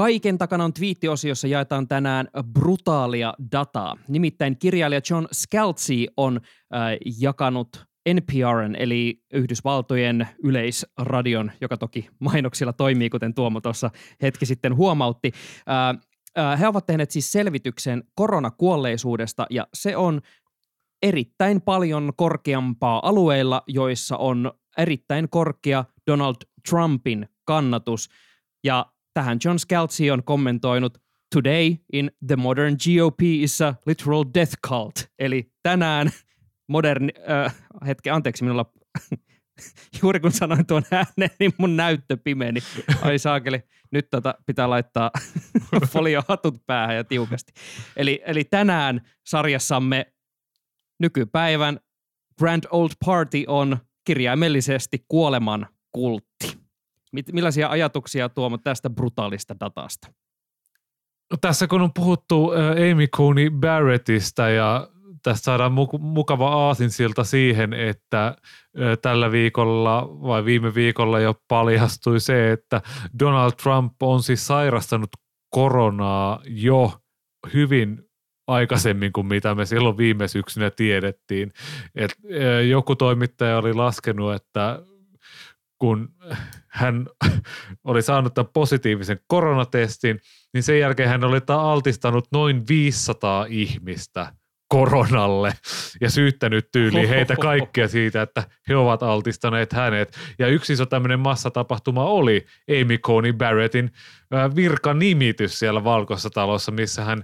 Kaiken 0.01 0.37
takana 0.37 0.63
on 0.63 0.73
twiittiosiossa 0.73 1.47
jaetaan 1.47 1.87
tänään 1.87 2.27
brutaalia 2.53 3.33
dataa. 3.51 3.97
Nimittäin 4.07 4.57
kirjailija 4.57 5.01
John 5.09 5.27
Scalzi 5.33 6.07
on 6.17 6.41
äh, 6.43 6.81
jakanut 7.19 7.85
NPRn 8.13 8.75
eli 8.75 9.23
Yhdysvaltojen 9.33 10.27
yleisradion, 10.43 11.51
joka 11.61 11.77
toki 11.77 12.09
mainoksilla 12.19 12.73
toimii, 12.73 13.09
kuten 13.09 13.33
Tuomo 13.33 13.61
tuossa 13.61 13.91
hetki 14.21 14.45
sitten 14.45 14.75
huomautti. 14.75 15.31
Äh, 15.69 16.01
äh, 16.45 16.59
he 16.59 16.67
ovat 16.67 16.85
tehneet 16.85 17.11
siis 17.11 17.31
selvityksen 17.31 18.03
koronakuolleisuudesta 18.15 19.47
ja 19.49 19.67
se 19.73 19.97
on 19.97 20.21
erittäin 21.01 21.61
paljon 21.61 22.11
korkeampaa 22.15 22.99
alueilla, 23.03 23.63
joissa 23.67 24.17
on 24.17 24.51
erittäin 24.77 25.29
korkea 25.29 25.85
Donald 26.07 26.35
Trumpin 26.69 27.29
kannatus. 27.45 28.09
Ja 28.63 28.85
tähän 29.13 29.37
John 29.45 29.57
Scalzi 29.59 30.11
on 30.11 30.23
kommentoinut 30.23 30.97
Today 31.35 31.75
in 31.93 32.11
the 32.27 32.35
modern 32.35 32.75
GOP 32.75 33.21
is 33.21 33.61
a 33.61 33.75
literal 33.85 34.25
death 34.33 34.53
cult. 34.67 34.93
Eli 35.19 35.51
tänään 35.63 36.11
moderni, 36.67 37.09
äh, 37.29 37.55
hetki, 37.87 38.09
anteeksi 38.09 38.43
minulla, 38.43 38.65
juuri 40.01 40.19
kun 40.19 40.31
sanoin 40.31 40.65
tuon 40.65 40.83
äänen, 40.91 41.29
niin 41.39 41.53
mun 41.57 41.77
näyttö 41.77 42.17
pimeni. 42.17 42.59
Ai 43.01 43.19
saakeli, 43.19 43.63
nyt 43.91 44.07
tota 44.11 44.35
pitää 44.45 44.69
laittaa 44.69 45.11
foliohatut 45.93 46.65
päähän 46.65 46.95
ja 46.95 47.03
tiukasti. 47.03 47.51
Eli, 47.97 48.21
eli 48.25 48.43
tänään 48.43 49.01
sarjassamme 49.27 50.13
nykypäivän 50.99 51.79
Grand 52.37 52.63
Old 52.69 52.91
Party 53.05 53.43
on 53.47 53.77
kirjaimellisesti 54.05 55.05
kuoleman 55.07 55.67
kultti. 55.91 56.60
Millaisia 57.31 57.69
ajatuksia 57.69 58.29
Tuomo 58.29 58.57
tästä 58.57 58.89
brutaalista 58.89 59.55
datasta? 59.59 60.07
No 61.31 61.37
tässä 61.41 61.67
kun 61.67 61.81
on 61.81 61.93
puhuttu 61.93 62.51
Amy 62.91 63.07
Coney 63.07 63.49
Barrettista 63.49 64.49
ja 64.49 64.87
tästä 65.23 65.43
saadaan 65.43 65.71
mukava 65.99 66.67
aasinsilta 66.67 67.23
siihen, 67.23 67.73
että 67.73 68.35
tällä 69.01 69.31
viikolla 69.31 70.07
vai 70.07 70.45
viime 70.45 70.75
viikolla 70.75 71.19
jo 71.19 71.35
paljastui 71.47 72.19
se, 72.19 72.51
että 72.51 72.81
Donald 73.19 73.51
Trump 73.63 74.03
on 74.03 74.23
siis 74.23 74.47
sairastanut 74.47 75.09
koronaa 75.49 76.41
jo 76.45 76.93
hyvin 77.53 78.03
aikaisemmin 78.47 79.13
kuin 79.13 79.27
mitä 79.27 79.55
me 79.55 79.65
silloin 79.65 79.97
viime 79.97 80.27
syksynä 80.27 80.71
tiedettiin. 80.71 81.51
Et 81.95 82.15
joku 82.69 82.95
toimittaja 82.95 83.57
oli 83.57 83.73
laskenut, 83.73 84.33
että 84.33 84.79
kun 85.81 86.09
hän 86.67 87.07
oli 87.83 88.01
saanut 88.01 88.33
tämän 88.33 88.51
positiivisen 88.53 89.19
koronatestin, 89.27 90.19
niin 90.53 90.63
sen 90.63 90.79
jälkeen 90.79 91.09
hän 91.09 91.23
oli 91.23 91.39
altistanut 91.47 92.27
noin 92.31 92.67
500 92.67 93.45
ihmistä 93.49 94.33
koronalle 94.67 95.53
ja 96.01 96.09
syyttänyt 96.09 96.71
tyyliin 96.71 97.09
heitä 97.09 97.35
kaikkia 97.35 97.87
siitä, 97.87 98.21
että 98.21 98.43
he 98.67 98.75
ovat 98.75 99.03
altistaneet 99.03 99.73
hänet. 99.73 100.17
Ja 100.39 100.47
yksi 100.47 100.73
iso 100.73 100.85
tämmöinen 100.85 101.19
massatapahtuma 101.19 102.05
oli 102.05 102.45
Amy 102.81 102.97
Coney 102.97 103.33
Barrettin 103.33 103.91
virkanimitys 104.55 105.59
siellä 105.59 105.83
Valkoisessa 105.83 106.29
talossa, 106.29 106.71
missä 106.71 107.03
hän 107.03 107.23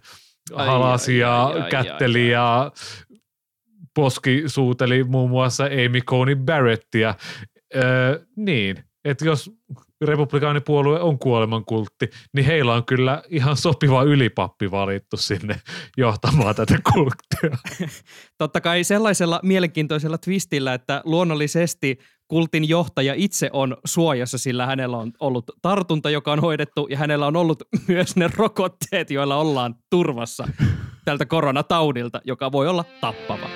halasi 0.55 1.17
ja 1.17 1.45
ai, 1.45 1.61
ai, 1.61 1.69
kätteli 1.69 2.25
ai, 2.25 2.31
ja 2.31 2.71
poskisuuteli 3.95 5.03
muun 5.03 5.29
muassa 5.29 5.63
Amy 5.63 6.01
Coney 6.01 6.35
Barrettia. 6.35 7.15
Öö, 7.75 8.25
niin, 8.35 8.83
että 9.05 9.25
jos 9.25 9.51
republikaanipuolue 10.01 11.01
on 11.01 11.19
kuolemankultti, 11.19 12.09
niin 12.33 12.45
heillä 12.45 12.73
on 12.73 12.85
kyllä 12.85 13.23
ihan 13.29 13.57
sopiva 13.57 14.03
ylipappi 14.03 14.71
valittu 14.71 15.17
sinne 15.17 15.59
johtamaan 15.97 16.55
tätä 16.55 16.79
kulttia. 16.93 17.57
Totta 18.37 18.61
kai 18.61 18.83
sellaisella 18.83 19.39
mielenkiintoisella 19.43 20.17
twistillä, 20.17 20.73
että 20.73 21.01
luonnollisesti 21.05 21.99
kultin 22.27 22.69
johtaja 22.69 23.13
itse 23.17 23.49
on 23.53 23.77
suojassa, 23.85 24.37
sillä 24.37 24.65
hänellä 24.65 24.97
on 24.97 25.11
ollut 25.19 25.45
tartunta, 25.61 26.09
joka 26.09 26.31
on 26.31 26.39
hoidettu, 26.39 26.87
ja 26.89 26.97
hänellä 26.97 27.27
on 27.27 27.35
ollut 27.35 27.63
myös 27.87 28.15
ne 28.15 28.29
rokotteet, 28.35 29.11
joilla 29.11 29.35
ollaan 29.35 29.75
turvassa 29.89 30.47
tältä 31.05 31.25
koronataudilta, 31.25 32.21
joka 32.25 32.51
voi 32.51 32.67
olla 32.67 32.85
tappava. 33.01 33.49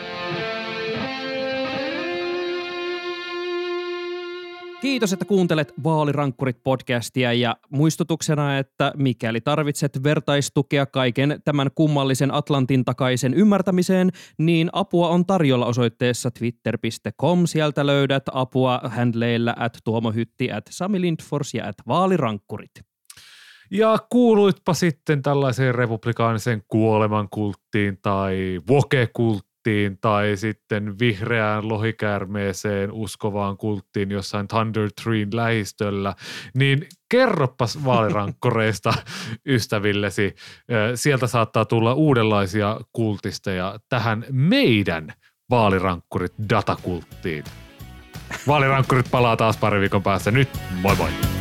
Kiitos, 4.82 5.14
että 5.14 5.26
kuuntelet 5.26 5.74
Vaalirankkurit-podcastia 5.84 7.34
ja 7.34 7.56
muistutuksena, 7.70 8.58
että 8.58 8.92
mikäli 8.98 9.42
tarvitset 9.42 10.04
vertaistukea 10.04 10.86
kaiken 10.86 11.42
tämän 11.46 11.70
kummallisen 11.76 12.34
Atlantin 12.34 12.86
takaisen 12.86 13.34
ymmärtämiseen, 13.34 14.10
niin 14.38 14.70
apua 14.74 15.10
on 15.10 15.26
tarjolla 15.26 15.66
osoitteessa 15.66 16.32
twitter.com. 16.32 17.46
Sieltä 17.46 17.86
löydät 17.86 18.24
apua 18.34 18.82
handleillä 18.84 19.56
at 19.58 19.78
tuomohytti, 19.84 20.52
at 20.52 20.66
Sami 20.70 21.02
Lindfors 21.02 21.54
ja 21.54 21.68
at 21.68 21.76
vaalirankkurit. 21.88 22.72
Ja 23.72 23.98
kuuluitpa 24.10 24.74
sitten 24.74 25.22
tällaiseen 25.22 25.76
republikaaniseen 25.76 26.62
kuolemankulttiin 26.68 27.98
tai 28.02 28.60
woke-kulttiin, 28.70 29.51
kulttiin 29.64 29.98
tai 30.02 30.38
sitten 30.38 31.00
vihreään 31.00 31.70
lohikäärmeeseen 31.70 32.92
uskovaan 32.92 33.58
kulttiin 33.58 34.12
jossain 34.12 34.48
Thunder 34.48 34.90
Treen 35.04 35.30
lähistöllä, 35.34 36.16
niin 36.56 36.88
kerroppas 37.10 37.86
vaalirankkoreista 37.86 38.94
ystävillesi. 39.46 40.36
Sieltä 40.96 41.28
saattaa 41.28 41.66
tulla 41.66 41.94
uudenlaisia 41.94 42.78
kultisteja 42.94 43.80
tähän 43.90 44.26
meidän 44.32 45.14
vaalirankkurit 45.50 46.34
datakulttiin. 46.50 47.44
Vaalirankkurit 48.48 49.12
palaa 49.12 49.38
taas 49.38 49.58
pari 49.58 49.80
viikon 49.80 50.04
päästä. 50.04 50.32
Nyt 50.32 50.50
moi 50.82 50.96
moi! 50.96 51.41